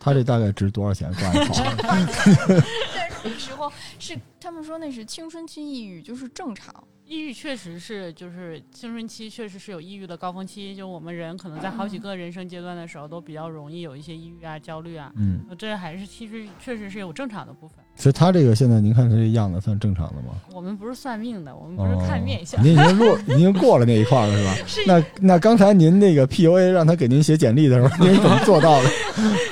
[0.00, 1.54] 他这大概值多少钱挂一跑？
[3.22, 6.72] 但是那时候是他们说那是青春期抑郁，就是正常。
[7.04, 17.82] 抑郁确实是，就是青春期确实是有抑郁的高峰期，就我们人可能在好几个人生阶段的时候都比较容易有一些抑郁啊、焦虑啊，嗯，这还是其实确实是有正常的部分。
[17.98, 20.34] 所以他这个现在您看他这样子算正常的吗？
[20.54, 22.62] 我们不是算命的，我们不是看面相哦。
[22.62, 24.54] 您已经落，您已经过了那一块了是吧？
[24.66, 28.88] 是那那刚才您那个 PUA 让他给您写简历的时候， 您是怎么做到的？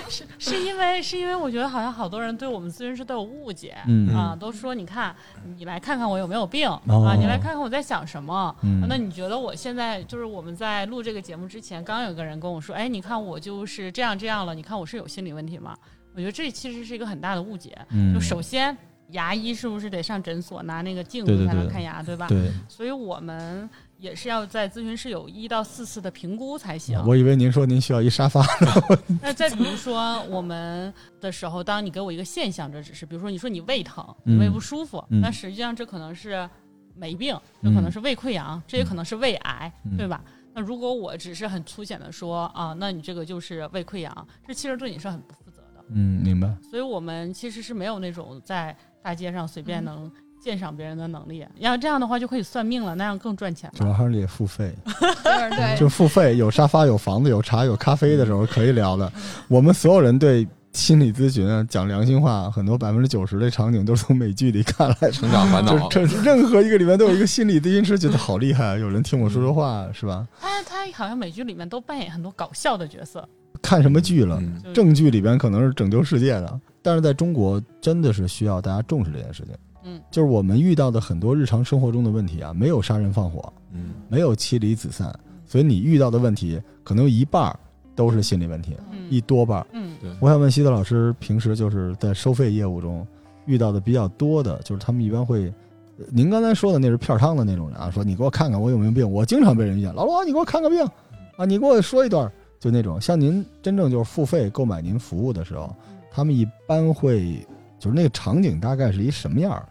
[0.09, 3.75] 是是因为是因为我觉得好像好多人对我们咨询师都有误解。
[3.89, 5.13] 嗯啊，都说你看，
[5.59, 8.55] 你来看看我有没有病、哦啊，你来看看我在想什么。
[8.63, 15.77] 嗯那你觉得我现在就是我们在录这个节目之前，刚有个人跟我说，哎，你看我就是这样这样了，你看我是有心理问题吗？
[16.17, 17.77] 我觉得这其实是一个很大的误解。
[17.91, 18.75] 嗯就首先，
[19.11, 22.27] 牙医是不是得上诊所拿那个镜子才能看牙，对吧？
[22.27, 26.99] 对，所以我们也是要在咨询室有一到四次的评估才行。
[27.07, 28.43] 我以为您说您需要一沙发。
[29.21, 34.03] 那再比如说我们的时候，当你给我一个现象这只是，比如说你说你胃疼，
[34.41, 36.49] 胃不舒服，嗯那实际上这可能是
[36.95, 40.25] 没病，这可能是胃溃疡，这也可能是胃癌，嗯对吧？
[40.55, 45.35] 那如果我只是很粗浅的说啊，那你这个就是胃溃疡，这其实对你是很不。
[45.91, 46.49] 嗯，明白。
[46.71, 50.11] 所以我们其实是没有那种在大街上随便能
[50.43, 51.47] 鉴赏别人的能力。
[51.59, 53.79] 要这样的话就可以算命了，那样更赚钱了。
[53.79, 54.75] 主要还是得付费，
[55.23, 59.11] 对对就付费，有沙发、有房子、有茶、有咖啡的时候可以聊的。
[59.49, 65.11] 我们所有人对心理咨询啊，讲良心话，很多百分之九十的场景都是从美剧里看来。
[65.11, 68.77] 成长烦恼，就这任何一个里面都有一个心理咨询师，觉得好厉害啊！
[68.77, 70.27] 有人听我说说话，是吧？
[70.39, 73.27] 他他好像美剧里面都扮演很多搞笑的角色，
[73.67, 74.39] 看什么剧了？
[74.41, 79.53] 嗯正剧里边可能是拯救世界的，但是在中国真的是需要大家重视这件事情。
[79.85, 85.13] 嗯，就是我们遇到的很多日常生活中的问题啊，没有杀人放火，嗯没有妻离子散，
[85.47, 87.59] 所以你遇到的问题可能有一半儿
[87.97, 89.67] 都是心理问题，嗯一多半儿。
[89.73, 93.05] 嗯对，我想问西德老师，平时就是在收费业务中
[93.47, 95.53] 遇到的比较多的，就是他们一般会，
[95.99, 100.85] 呃您刚才说的那是片儿汤的那种人啊，说你给我看看我有没有病，我经常被人遇见，老罗你给我看个病
[101.37, 105.75] 啊，你给我说一段儿，就那种像您真正就是付费购买您服务的时候，
[106.11, 107.47] 他们一般会
[107.79, 109.69] 就是那个场景大概是一什么样儿？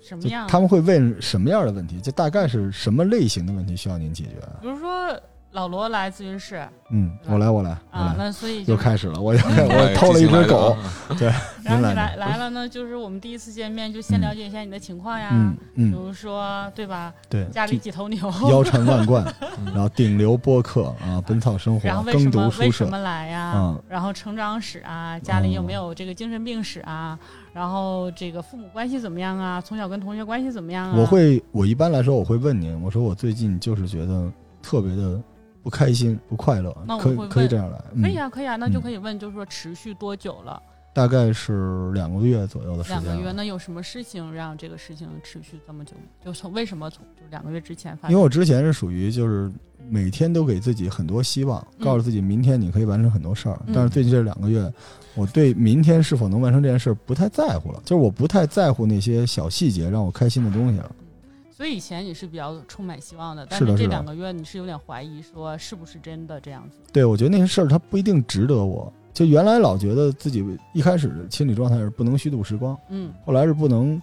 [0.00, 0.46] 什么样？
[0.48, 2.00] 他们会问什么样的问题？
[2.00, 4.36] 就大概是什么类型的问题需要您解决？
[4.60, 5.20] 比如说
[5.56, 10.76] 老罗来咨询室嗯，我来，我来，我啊，那所以就又开始了，我又 哎我偷了一只狗，，
[11.18, 11.32] 对，
[11.64, 11.94] 然后你来。
[11.94, 19.24] 来来了呢，就是我们第一次见面就先了解一下你的情况呀，嗯比嗯，如说对吧，对，家里几头牛，腰缠万贯，
[19.64, 23.52] 嗯 然后顶流播客啊，本草生活然后，为耕什么读书社，为什么来呀？
[23.56, 23.82] 嗯。
[23.88, 27.18] 然后成长史啊，家里有没有这个精神病史啊？
[27.54, 29.58] 然后这个父母关系怎么样啊？
[29.58, 30.94] 从小跟同学关系怎么样啊？
[30.98, 34.30] 我会，我一般来说我会问您，我说我最近就是觉得
[34.62, 35.18] 特别的
[35.66, 40.62] 不开心、不快乐那，我可以会可以这样来，嗯，可以啊，可以啊，那就嗯可以问，就是说持续多久了？
[40.94, 43.32] 大概是两个月左右的时间两个月。
[43.32, 45.94] 那有什么事情让这个事情持续这么久？
[46.24, 48.12] 就从为什么从就两个月之前发生？
[48.12, 49.50] 因为我之前是属于就是
[49.88, 53.60] 每天都给自己很多希望，嗯告诉自己明天你可以完成很多事儿。
[53.66, 54.72] 嗯但是最近这两个月，
[55.16, 60.92] 我对明天是否能完成这件事儿不太在乎了，就是我不太在乎那些小细节让我开心的东西了。
[61.56, 66.76] 所以以前你是比较充满希望的，但是这两个月你是有点怀疑，说是不是真的这样子？
[66.92, 68.92] 对，我觉得那些事儿它不一定值得我。
[69.14, 73.98] 就原来老觉得自己一开始的心理状态是不能虚度时光，嗯后来是不能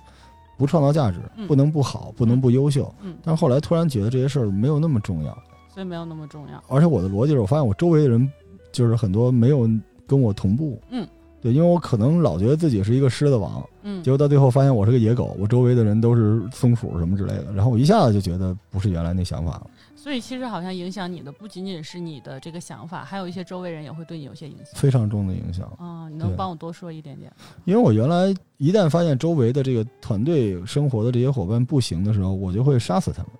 [0.57, 2.91] 不创造价值，嗯不能不好，不能不优秀。
[3.03, 5.37] 嗯，但是后来突然觉得这些事儿没有那么重要，
[5.71, 6.63] 所以没有那么重要。
[6.67, 8.27] 而且我的逻辑是我发现我周围的人
[8.71, 9.69] 就是很多没有
[10.07, 10.81] 跟我同步。
[10.89, 11.07] 嗯，
[11.43, 24.67] 对，因为我可能老觉得自己是一个狮子王，嗯结果到最后发现我是个野狗，我周围的人都是松鼠什么之类的，然后我一下子就觉得不是原来那想法了，所以其实好像影响你的不仅仅是你的这个想法，还有一些周围人也会对你有些影响。
[24.75, 25.65] 非常重的影响。
[25.77, 27.29] 啊、你能帮我多说一点点？
[27.65, 33.31] 因为我原来一旦发现周围的这个团队生活的这些伙伴不行的时候，我就会杀死他们。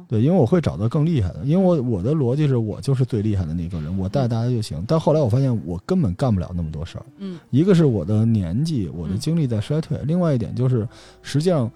[0.00, 4.82] 啊，对，因为我会找到更厉害的，因为我我的逻辑是我就是最厉害的那个人，我带大家就行。
[4.86, 10.88] 但后来我发现我根本干不了那么多事儿，嗯一个是我的年纪，我的嗯精力在衰退，另外一点就是，
[11.22, 11.70] 实际上，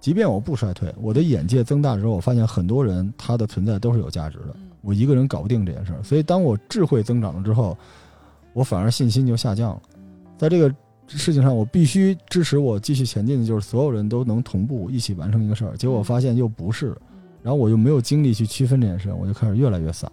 [0.00, 4.54] 即便我不衰退，我的眼界增大之后，我发现很多人他的存在都是有价值的。
[4.54, 7.76] 嗯我一个人搞不定这件事儿，所以当我智慧增长了之后，
[8.54, 9.82] 我反而信心就下降了。
[10.38, 10.74] 在这个
[11.06, 15.76] 事情上，我必须支持我继续前进的，就是所有人都能同步一起完成一个事儿。
[15.76, 17.09] 结果发现又不是，嗯
[17.42, 20.10] 然后我又没有精力去区分这件事，我就开始越来越散。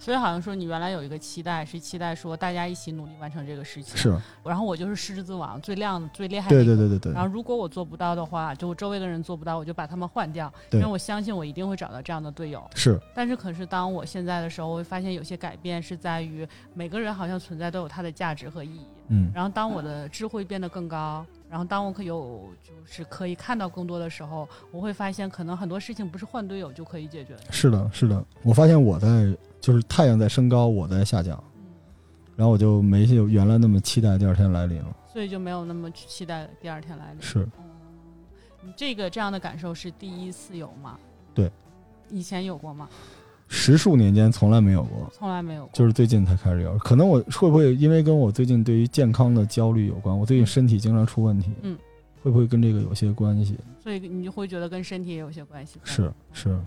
[0.00, 3.96] 所以好像说你原来有一个期待，是期待说大家一起努力完成这个事情。
[3.96, 6.56] 是，然后我就是狮子王，最亮的、最厉害的。
[6.56, 6.76] 对对。
[6.76, 12.64] 对对对然后如果我做不到的话，就我周围的人做不到，我就把他们换掉，对因为我相信我一定会找到这样的队友。
[12.76, 18.86] 是，但是可是当我现在的时候，我会发现有些改变是在于每个人好像存在都有它的价值和意义。
[19.08, 27.42] 嗯，然后当我的智慧变得更高，然后当我可有就是可以看到更多的时候，我会发现可能很多事情不是换队友就可以解决的。
[27.50, 28.22] 是的，是的。
[28.42, 31.62] 我发现我在就是太阳在升高，我在下降，嗯，
[32.36, 34.96] 然后我就没有原来那么期待第二天来临了。
[35.10, 37.22] 所以就没有那么去期待第二天来临。
[37.22, 37.64] 是，嗯，
[38.62, 40.98] 你这个这样的感受是第一次有吗？
[41.34, 41.50] 对，
[42.10, 42.88] 以前有过吗？
[43.48, 45.10] 十数年间从来没有过。
[45.12, 45.70] 从来没有过。
[45.72, 50.16] 就是最近才开始有，可能我会不会因为跟我最近对于健康的焦虑有关？
[50.16, 51.76] 我最近身体经常出问题，嗯，
[52.22, 53.56] 会不会跟这个有些关系？
[53.82, 55.78] 所以你就会觉得跟身体也有些关系。
[55.82, 56.58] 是是，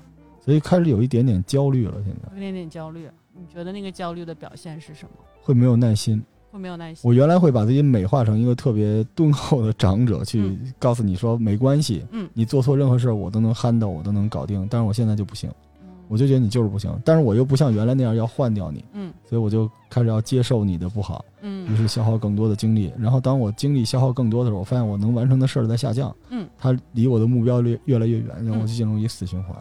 [0.44, 3.08] 所以开始有一点点焦虑了，现在有一点点焦虑。
[3.34, 5.12] 你觉得那个焦虑的表现是什么？
[5.42, 6.22] 会没有耐心。
[6.52, 7.08] 会没有耐心？
[7.08, 14.68] 我原来会把自己美化成一个特别敦厚的长者，去嗯告诉你说没关系，嗯你做错任何事儿我都能 handle，我都能搞定。
[14.70, 15.71] 但是我现在就不行，嗯
[16.12, 21.24] 我就觉得你就是不行，但是我又不像原来那样要换掉你，嗯所以我就开始要接受你的不好。
[21.40, 22.92] 嗯于嗯是消耗更多的精力。
[23.00, 29.56] 然后当我精力消耗更多的时候，我发现我能完成的事儿在下降，嗯，它离我的目标越越来越远，然后嗯我就进入一死循环。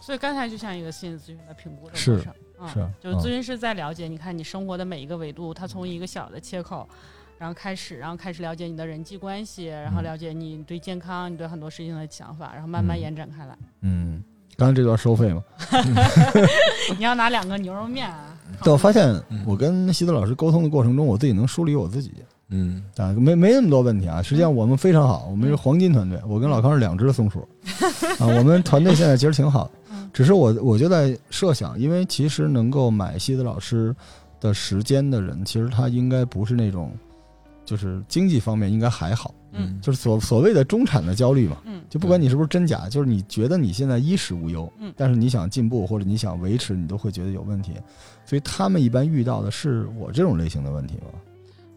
[0.00, 6.88] 所以刚才就像一个心理咨询的评估的是是就是咨询师在了解，你看你生活的每一个维度，他从一个小的切口，
[7.38, 13.56] 然后开始，然后开始了解你的人际关系，然后了解你对健康、你对很多事情的想法，然后慢慢嗯延展开来。
[13.82, 14.22] 嗯，
[14.56, 15.42] 刚才这段收费吗？
[16.98, 22.12] 你要拿两个牛肉面啊，但我发现嗯我跟西子老师沟通的过程中，我自己能梳理我自己
[22.54, 24.20] 嗯啊，没没那么多问题啊。
[24.20, 27.40] 实际上我们非常好，我们是黄金团队，我跟老康是两只松鼠
[28.20, 28.26] 啊。
[28.26, 33.94] 我们团队现在其实挺好嗯，只是我我就在设想，因为其实能够买西子老师
[34.38, 36.92] 的时间的人，其实他应该不是那种，
[37.64, 39.80] 就是经济方面应该还好，嗯。
[39.80, 41.58] 就是所所谓的中产的焦虑嘛。
[41.64, 41.82] 嗯。
[41.88, 44.92] 就不管你是不是真假，就是你觉得你现在衣食无忧，嗯。
[44.96, 47.72] 但是你想进步或者你想维持，你都会觉得有问题。
[48.24, 51.04] 所以他们一般遇到的是我这种类型的问题吗？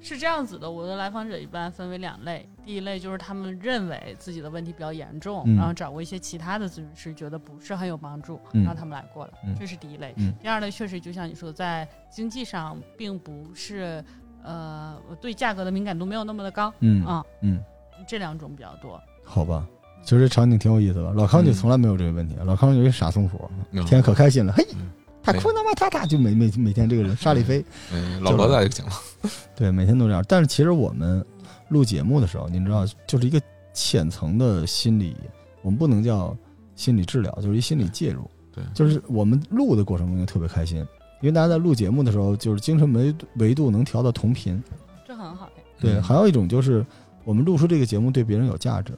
[0.01, 5.55] 是这样子的，我的来访者一般分为两类，第一类就是他们认为自己的问题比较严重，嗯。
[5.55, 8.61] 然后找过一些其他的咨询师，觉得不是很有帮助，嗯。
[8.63, 9.55] 然后他们来过了，嗯。
[9.59, 10.13] 这是第一类。
[10.17, 10.31] 嗯。
[10.39, 14.05] 第二类确实就像你说，在经济上并不是
[14.45, 17.59] 呃对价格的敏感度没有那么的高嗯啊，嗯，
[18.07, 19.01] 这两种比较多。
[19.23, 19.67] 好吧。
[20.03, 24.91] 其实这场景挺有意思的，老康就嗯从来没有这个问题，老康有一傻松鼠，嗯天天可开心了，嘿，嗯
[25.23, 28.91] 他哭那么他他就每每每天这个人沙里飞，嗯，老罗在就行了，
[29.57, 30.23] 对，每天都这样。
[30.27, 31.25] 但是其实我们
[31.69, 33.41] 录节目的时候，您知道，就是一个
[33.73, 35.17] 浅层的心理，
[35.63, 36.37] 我们不能叫
[36.75, 38.29] 心理治疗，就是一心理介入。
[38.53, 40.85] 对就是我们录的过程中就特别开心，
[41.25, 44.61] 因为大家在录节目的时候，就是精神维维度能调到同频。
[45.07, 45.49] 这很好，
[45.79, 46.85] 对，嗯还有一种就是
[47.23, 48.93] 我们录出这个节目对别人有价值。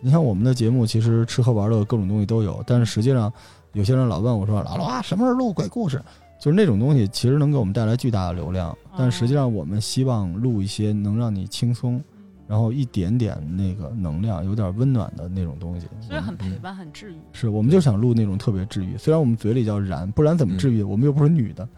[0.00, 3.32] 你看我们的节目，其实吃喝玩乐各种东西都有，但是实际上
[3.74, 6.02] 有些人老问我说：“老罗啊，什么时候录鬼故事？”
[6.42, 12.02] 就是那种东西，其实能给我们带来巨大的流量，但实际上我们希望录一些能让你轻松，
[12.48, 15.86] 然后一点点那个能量，有点温暖的那种东西。
[16.00, 17.16] 所以很陪伴，很治愈。
[17.32, 18.96] 是，我们就想录那种特别治愈。
[18.96, 20.82] 虽然我们嘴里叫燃，不然怎么治愈？
[20.82, 21.68] 我们又不是女的，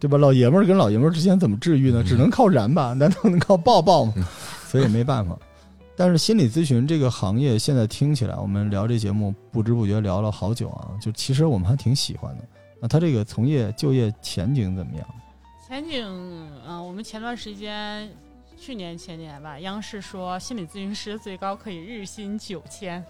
[0.00, 0.16] 对吧？
[0.16, 2.02] 老爷们儿跟老爷们儿之间怎么治愈呢？
[2.02, 2.94] 嗯只能靠燃吧？
[2.98, 4.24] 难道能靠抱抱吗嗯？
[4.66, 5.38] 所以没办法。
[5.98, 10.90] 但是心理咨询这个行业现在听起来，我们聊这节目不知不觉聊了好久啊。
[11.00, 12.44] 就其实我们还挺喜欢的。
[12.80, 15.06] 那他这个从业就业前景怎么样？
[15.66, 16.06] 前景，
[16.68, 18.08] 嗯、我们前段时间，
[18.58, 23.04] 去年前年吧，央视说心理咨询师最高可以日薪九千，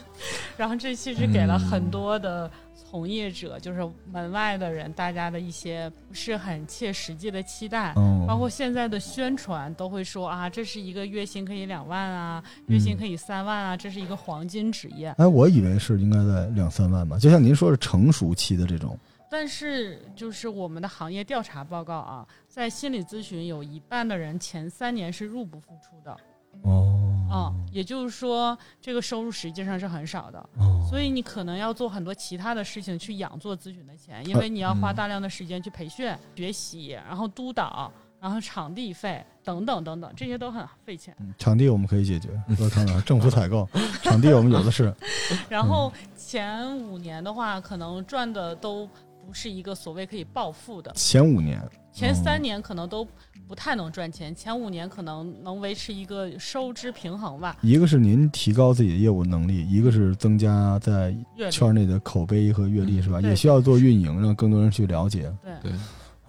[0.56, 7.94] 然后这其实给了很多的从业者，就是门外的人，大家的一些不是很切实际的期待。
[7.96, 15.08] 嗯，包括现在的宣传都会说啊，这是一个月薪可以两万啊，月薪可以三万啊，这是一个黄金职业。
[15.18, 18.96] 哎，我以为是应该在两三万吧，就像您说是成熟期的这种。
[19.30, 26.16] 但是，就是我们的行业调查报告啊，在心理咨询有一半的人前三年是入不敷出的，
[26.64, 26.96] 哦
[27.30, 41.14] 啊、也就是说，这个收入实际上是很少的，哦，所以你可能要做很多其他的事情去养做咨询的钱，因为你要花嗯大量的时间去培训、学习，然后督导，然后场地费等等等等，这些都很费钱。
[41.20, 43.68] 嗯场地我们可以解决， 多看看，政府采购
[44.02, 44.92] 场地我们有的是。
[45.48, 48.88] 然后前五年的话，可能赚的都
[49.26, 51.60] 不是一个所谓可以暴富的，前五年，
[51.92, 53.06] 前哦三年可能都
[53.46, 57.56] 不太能赚钱，前五年可能能维持一个收支平衡吧。
[57.62, 61.14] 一个是您提高自己的业务能力，一个是增加在
[61.50, 63.20] 圈内的口碑和阅历，嗯是吧？
[63.20, 65.32] 也需要做运营，让更多人去了解。
[65.42, 65.72] 对，对，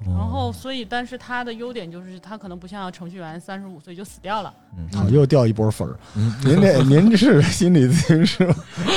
[0.06, 6.00] 然然后所以，但是他的优点就是他可能不像程序员三十五岁就死掉了，嗯，好，又掉一波粉儿。
[6.16, 8.56] 嗯，您这您是心理咨询师吗？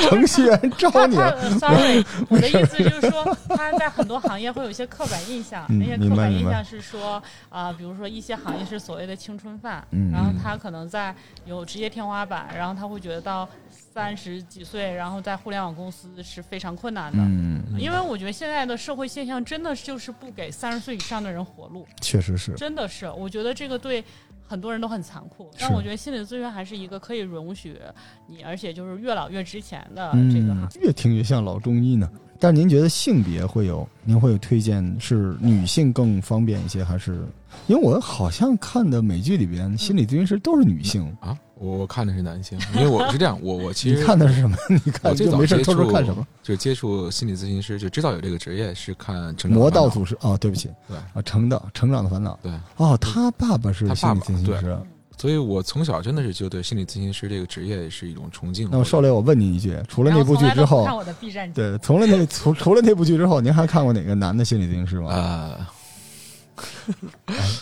[0.09, 1.15] 程序员招你
[1.59, 10.11] sorry， 我的意思就是说，他在很多行业会有一些刻板印象，嗯那些刻板印象是说啊、比如说一些行业是所谓的青春饭，嗯。
[10.11, 11.13] 然后他可能在
[11.45, 13.47] 有职业天花板，然后他会觉得到
[13.95, 17.23] 三十几岁，然后在互联网公司是非常困难的。
[17.23, 22.53] 嗯，因为我觉得现在的社会现象真的就是不给三十岁以上的人活路，确实是。
[22.55, 24.03] 真的是，我觉得这个对
[24.45, 25.49] 很多人都很残酷。
[25.57, 27.79] 但我觉得心理咨询还是一个可以容许
[28.27, 30.85] 你，而且就是越老越值钱的嗯这个。
[30.85, 32.11] 越听越像老中医呢。
[32.37, 33.87] 但是您觉得性别会有？
[34.03, 37.25] 您会有推荐是女性更方便一些，还是？
[37.67, 41.15] 因为我好像看的美剧里边，心理咨询师都是女性。
[41.21, 44.57] 啊，我我看的是男性，因为我是这样，我我其你实看的是什么？
[44.69, 46.25] 你看我最早就没事接触偷偷看什么？
[46.43, 54.77] 就接触心理咨询师，就知道有这个职业是看《成长魔道祖师哦，对不起对啊，成长成长的烦恼对，哦，他爸爸是心理咨询师。
[55.17, 58.67] 所以我从小真的是就对心理咨询师这个职业是一种崇敬。
[58.69, 65.09] 那么受累，我问你一句，除了那部剧之后看，我的 B 站，对，除了那除除了那部剧之后，您还看过哪个男的心理咨询师吗？
[65.13, 65.65] 呃，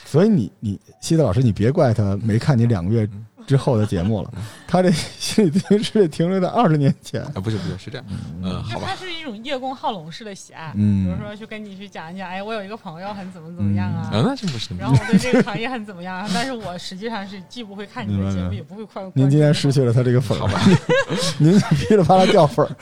[0.04, 3.08] 所以你你西德老师，你别怪他没看你两个月
[3.46, 4.32] 之后的节目了。
[4.68, 7.22] 他这心理咨询师停留在二十年前。
[7.22, 8.06] 啊，不是不是是这样，
[8.42, 8.88] 嗯，好吧。
[8.90, 11.06] 它，是一种叶公好龙式的喜爱，嗯。
[11.06, 14.10] 比嗯如说去跟你去讲一讲，哎，我有一个朋友很怎么怎么样啊。
[14.12, 19.12] 啊，那真不是，然后我对这个行业很怎么样啊， 但是我实际上是既不会看你的节目，也不会关。
[19.14, 20.48] 您今天失去了他这个粉儿，
[21.38, 22.76] 您噼里啪啦掉粉儿。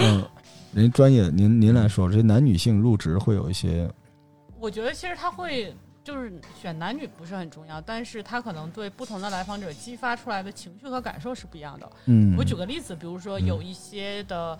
[0.00, 0.24] 嗯，
[0.74, 3.88] 人专业，您您来说，这男女性入职会有一些，
[4.58, 5.74] 我觉得其实他会
[6.06, 11.90] 就是选男女不是很重要，但是他可能对不同的来访者激发出来的情绪和感受是不一样的。
[12.06, 14.56] 嗯，我举个例子，比如说有一些的。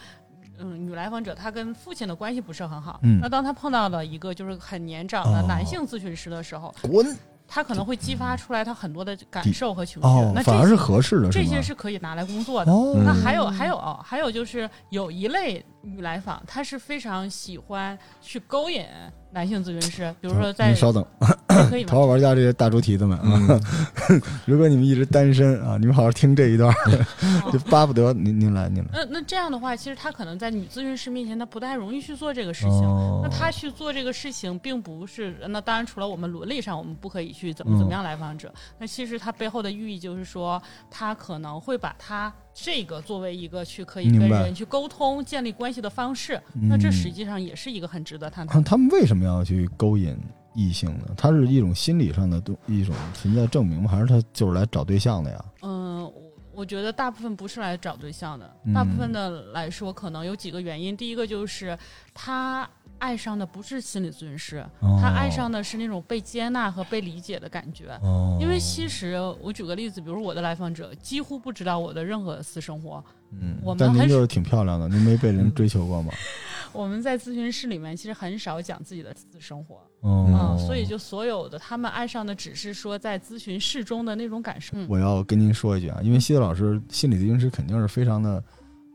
[0.59, 7.15] 嗯，女来访者她跟父亲的关系不是很好，嗯那当她碰到了一个就是很年长的哦男性咨询师的时候，滚
[7.47, 10.09] 她可能会激发出来她很多的感受和情绪。
[10.09, 11.45] 哦那，这反而是合适的，这？
[11.45, 12.73] 些是可以拿来工作的。
[12.73, 18.85] 哦，那还有还有哦，还有就是有一类女来访，她是非常喜欢去勾引
[19.31, 21.05] 男性咨询师，比如说在您稍等，
[21.71, 22.01] 可以吗淘？
[22.01, 23.61] 宝玩家这些大猪蹄子们啊，
[24.47, 26.75] 如果你们一直单身啊，你们好好听这一段，
[27.53, 28.89] 就巴不得您您来您来。
[28.93, 32.83] 那那这样的话，其实他可能在女咨询师面前，他不太容易去做这个事情。
[32.85, 38.53] 哦那他去做这个事情，并不是那当然，除了我们伦理上，我们不可以去怎么怎么样来访者。
[38.79, 46.41] 那其实他背后的寓意就是说，他可能会把他这个作为一个去可以跟人去沟通、建立关系的方式。
[46.55, 48.59] 嗯那这实际上也是一个很值得探讨。
[48.63, 50.19] 他们为什么要去勾引
[50.55, 51.09] 异性呢？
[51.19, 53.91] 它是一种心理上的东一种存在证明吗？
[53.91, 55.45] 还是他就是来找对象的呀？
[55.61, 56.13] 嗯，我
[56.55, 60.97] 我觉得大部分不是来找对象的，嗯大部分的来说可能有几个原因。
[60.97, 61.79] 第一个就是
[62.15, 62.67] 他
[62.99, 67.91] 爱上的不是心理咨询师，哦他爱上的是那种被接纳和被理解的感觉。
[68.03, 73.03] 哦，因为其实我举个例子，比如我的来访者几乎不知道我的任何私生活。
[73.33, 76.13] 嗯我，们很但您就是挺漂亮的，您没被人追求过吗？
[76.73, 84.77] 我们在咨询室里面其实很少讲自己的私生活哦啊、，所以就所有的他们爱上的只是说在咨询室中的那种感受。
[84.77, 88.43] 嗯我要跟您说一句啊，因为西子老师心理咨询师肯定是非常的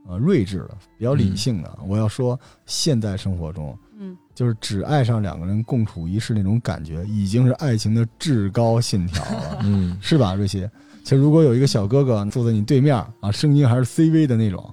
[0.07, 1.79] 呃睿智的，比较理性的。
[1.87, 3.90] 我要说，现在生活中嗯，
[4.33, 10.67] 就是只爱上两个人共处一室那种感觉，已经是爱情的至高信条了，嗯，是吧，瑞希？
[11.03, 14.63] 其实如果有一个小哥哥坐在你对面啊，声音还是 CV 的那种，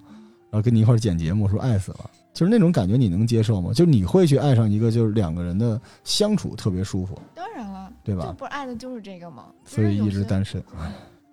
[0.50, 2.10] 然后跟你一块儿剪节目，说爱死了。
[2.34, 3.72] 就是那种感觉，你能接受吗？
[3.72, 9.46] 就你会去爱上一个，就是两个人的相处特别舒服，当然了，对吧这不是爱的就是这个吗？
[9.64, 10.62] 所以一直单身。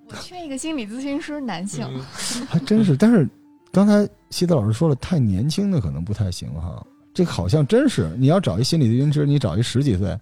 [0.08, 1.88] 我缺一个心理咨询师，男性。
[2.50, 3.30] 还真是，但是
[3.72, 6.84] 刚才西子老师说了，太年轻的可能不太行哈。
[7.16, 10.16] 这个好像真是，你要找一心理咨询师，你找一十几岁、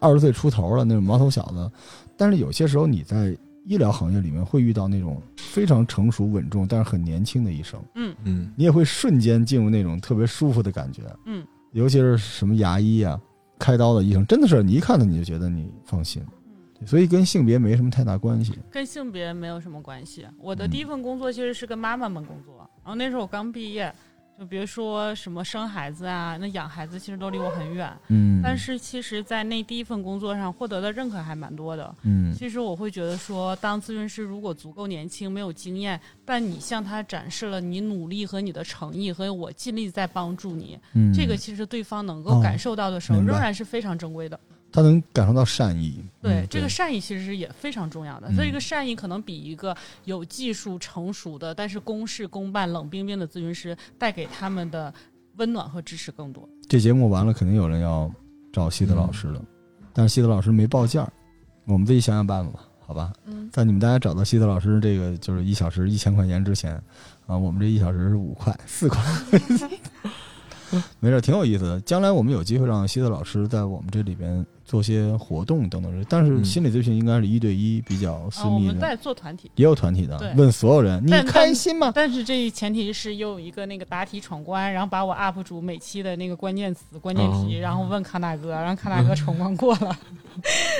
[0.00, 1.70] 二十岁出头的那种毛头小子。
[2.16, 11.02] 但是有些时候你在医疗行业里面会遇到那种非常成熟稳重，但是很年轻的医生，嗯嗯你也会瞬间进入那种特别舒服的感觉。
[11.26, 13.20] 嗯，尤其是什么牙医啊、
[13.58, 16.22] 开刀的医生，真的是你一看他你就觉得你放心。
[16.84, 18.58] 所以跟性别没什么太大关系。
[18.68, 20.26] 跟性别没有什么关系。
[20.38, 23.94] 我的嗯第一份工作其实是跟妈妈们工作，然后那时候我刚毕业，
[24.38, 27.92] 就别说什么生孩子啊，那养孩子其实都离我很远。
[28.08, 31.94] 嗯，但是其实，在那第一份工作上获得的认可还蛮多的。
[32.02, 44.38] 嗯其实我会觉得说，当咨询师如果足够年轻、没有经验，但你向他展示了你努力和你的诚意，和我尽力在帮助你，嗯，这个其实对方能哦够感受到的时候，仍然是非常珍贵的。
[44.72, 46.02] 他能感受到善意。
[46.20, 54.92] 对、嗯这个善意其实也非常重要的，嗯所以这个善意可能比一个有技术成熟的，但是公事公办、冷冰冰的咨询师带给他们的
[55.36, 56.48] 温暖和支持更多。
[56.68, 58.10] 这节目完了，肯定有人要
[58.52, 59.42] 找西德老师了，
[59.92, 61.10] 但是西德老师没报价，
[61.66, 63.12] 我们自己想想办法吧，好吧？
[63.26, 66.74] 嗯，在你们大家找到西德老师这个就是一小时一千块钱之前，
[67.26, 69.02] 啊，我们这一小时是五块四块，
[71.00, 71.80] 没事，挺有意思的。
[71.80, 81.92] 将来我们有机会让西特老师在我们这里边做些活动等等，但是嗯心理咨询应该是一对一比较私啊，我密的，们在做团体，也有团体的，问所有人你但开心吗？
[81.94, 89.96] 但是这前提是又有一个那个答题闯关，然后把我 UP 主每期的那个关键词、关键题，哦然后问康大哥，让康大哥闯关过了，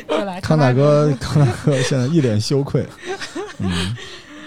[0.41, 2.87] 康大哥，康大哥现在一脸羞愧。
[3.59, 3.97] 嗯，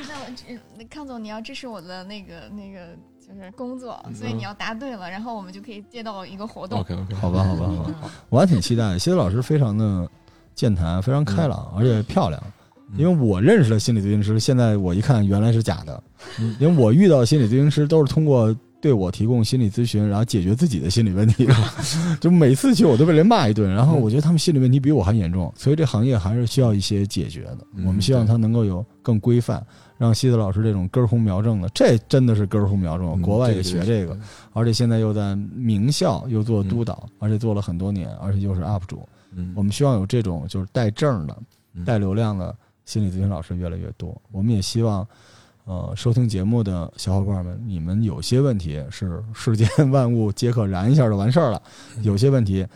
[0.07, 2.95] 那我康总，你要支持我的那个那个
[3.27, 6.79] 就是工作，嗯所以你要答对了，然后我们就可以接到一个活动。
[6.79, 8.99] OK OK，好吧，好吧，好吧，我还挺期待的。
[8.99, 10.07] 西子老师非常的
[10.53, 12.41] 健谈，非常开朗，而且漂亮。
[12.95, 16.01] 因为我认识的心理咨询师，现在我一看原来是假的。
[16.59, 18.55] 因为我遇到的心理咨询师都是通过
[18.85, 21.47] 对我提供心理咨询，然后解决自己的心理问题。
[22.21, 27.57] 就每次去我都被人骂一顿，然后我觉得他们心理问题比我还严重，所以这行业还是需要一些解决的。
[27.73, 29.65] 嗯我们希望它能够有更规范，
[29.97, 34.15] 让西子老师这种根红苗正的，这真的是根红苗正，嗯国外也学这个。
[34.53, 39.01] 而且现在又在名校又做督导，而且做了很多年，而且又是 UP 主。
[39.33, 41.35] 嗯，我们希望有这种就是带证的、
[41.73, 42.55] 嗯带流量的
[42.85, 44.15] 心理咨询老师越来越多。
[44.31, 45.05] 我们也希望，
[45.65, 51.59] 呃，收听节目的小伙伴们，你们有些问题是世间万物皆可燃一下就完事儿了，
[52.03, 52.67] 有些问题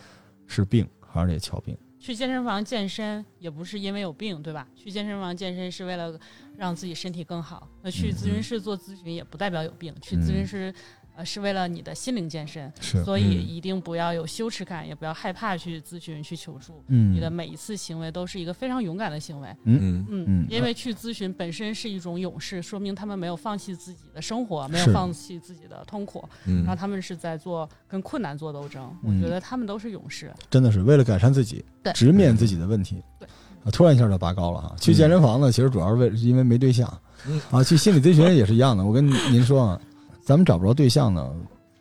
[0.48, 1.78] 是病，还是得瞧病。
[2.00, 4.66] 去健身房健身也不是因为有病，对吧？
[4.74, 6.18] 去健身房健身是为了
[6.56, 7.68] 让自己身体更好。
[7.82, 10.74] 那去咨询室做咨询也不代表有病，去咨询室
[11.20, 12.72] 呃是为了你的心灵健身。
[13.04, 16.82] 所以嗯一定不要有羞耻感，也不要害怕去咨询、去求助。
[16.88, 19.48] 嗯，你的每一次行为都是一个非常勇敢的行为。
[19.64, 28.82] 嗯嗯嗯，因为去咨询本身是一种勇士，说明他们没有放弃自己的生活，没有放弃自己的痛苦，嗯然后他们是在做跟困难做斗争。
[29.04, 30.32] 嗯我觉得他们都是勇士。
[30.48, 33.02] 真的是为了改善自己，对直面自己的问题。
[33.18, 33.28] 对
[33.64, 34.74] 啊，突然一下就拔高了哈。
[34.80, 36.88] 去健身房呢，其实主要是为因为没对象
[37.26, 37.38] 嗯。
[37.50, 38.82] 啊，去心理咨询也是一样的。
[38.82, 39.80] 我跟您说啊，
[40.22, 41.34] 咱们找不着对象呢，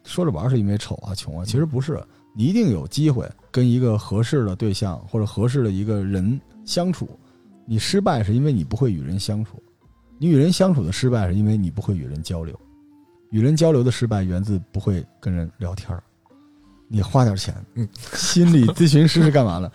[0.03, 2.01] 说着玩是因为丑啊、穷啊，其实不是。
[2.35, 7.09] 你一定有机会跟一个合适的对象或者合适的一个人相处。
[7.65, 9.61] 你失败是因为你不会与人相处，
[10.17, 12.57] 你与人相处的失败是因为你不会与人交流，
[13.31, 16.01] 与人交流的失败源自不会跟人聊天儿。
[16.87, 19.71] 你花点钱，嗯，心理咨询师是干嘛的？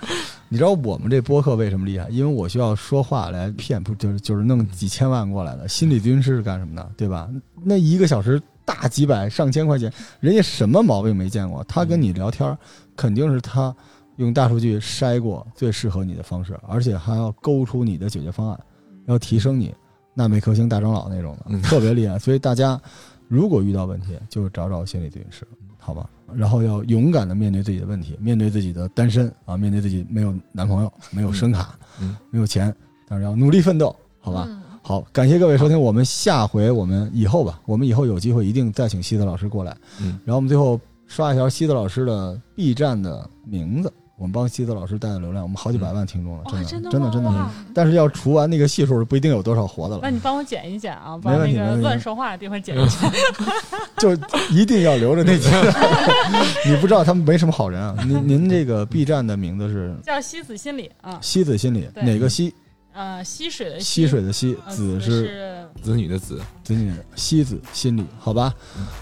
[0.55, 2.09] 你知道我们这播客为什么厉害？
[2.11, 5.67] 因为我需要说话来骗，不就是就是弄几千万过来的。
[5.67, 6.91] 心理咨询师是干什么的？
[6.97, 7.29] 对吧？
[7.65, 11.65] 那一个小时大几百上千块钱，人家什么毛病没见过？
[11.65, 12.57] 他跟你聊天儿，
[12.95, 13.75] 肯定是他
[14.19, 18.61] 用大数据筛过最适合你的方式，而且还要勾出你的解决方案，
[19.07, 19.75] 要提升你
[20.15, 22.17] 纳美克星大长老那种的，嗯特别厉害。
[22.17, 22.81] 所以大家
[23.27, 25.45] 如果遇到问题，就找找心理咨询师，
[25.79, 26.09] 好吧？
[26.37, 32.17] 然后要勇敢的面对自己的问题，面对自己的单身啊，面对自己没有男朋友、没有声卡、嗯。
[32.31, 32.75] 没有钱，
[33.09, 34.47] 但是要努力奋斗，好吧？
[34.49, 34.61] 嗯。
[34.83, 53.11] 好，感谢各位收听，我们下回我们以后吧，我们以后有机会一定再请西子老师过来，嗯，然后我们最后刷一条西子老师的 B 站的名字，我们帮西子老师带的流量，我们好几百万听众了，真的真的真的但是要除完那个系数，不一定有多少活的了，那你帮我剪一剪啊，没把那个乱说话的地方剪一剪。
[53.99, 54.13] 就
[54.51, 55.75] 一定要留着那几个，
[56.65, 57.97] 你不知道他们没什么好人啊。
[58.07, 59.95] 您您这个 B 站的名字是？
[60.03, 62.55] 叫西子心理啊，西子心理，哪个西？
[62.95, 68.55] 呃，溪水的溪水的溪，呃子是是子女的子，子女的西子心理，好吧？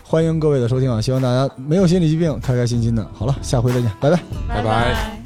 [0.03, 0.99] 欢迎各位的收听啊！
[0.99, 3.07] 希望大家没有心理疾病，开开心心的。
[3.13, 4.17] 好了，下回再见，拜拜。
[4.49, 5.23] 拜拜拜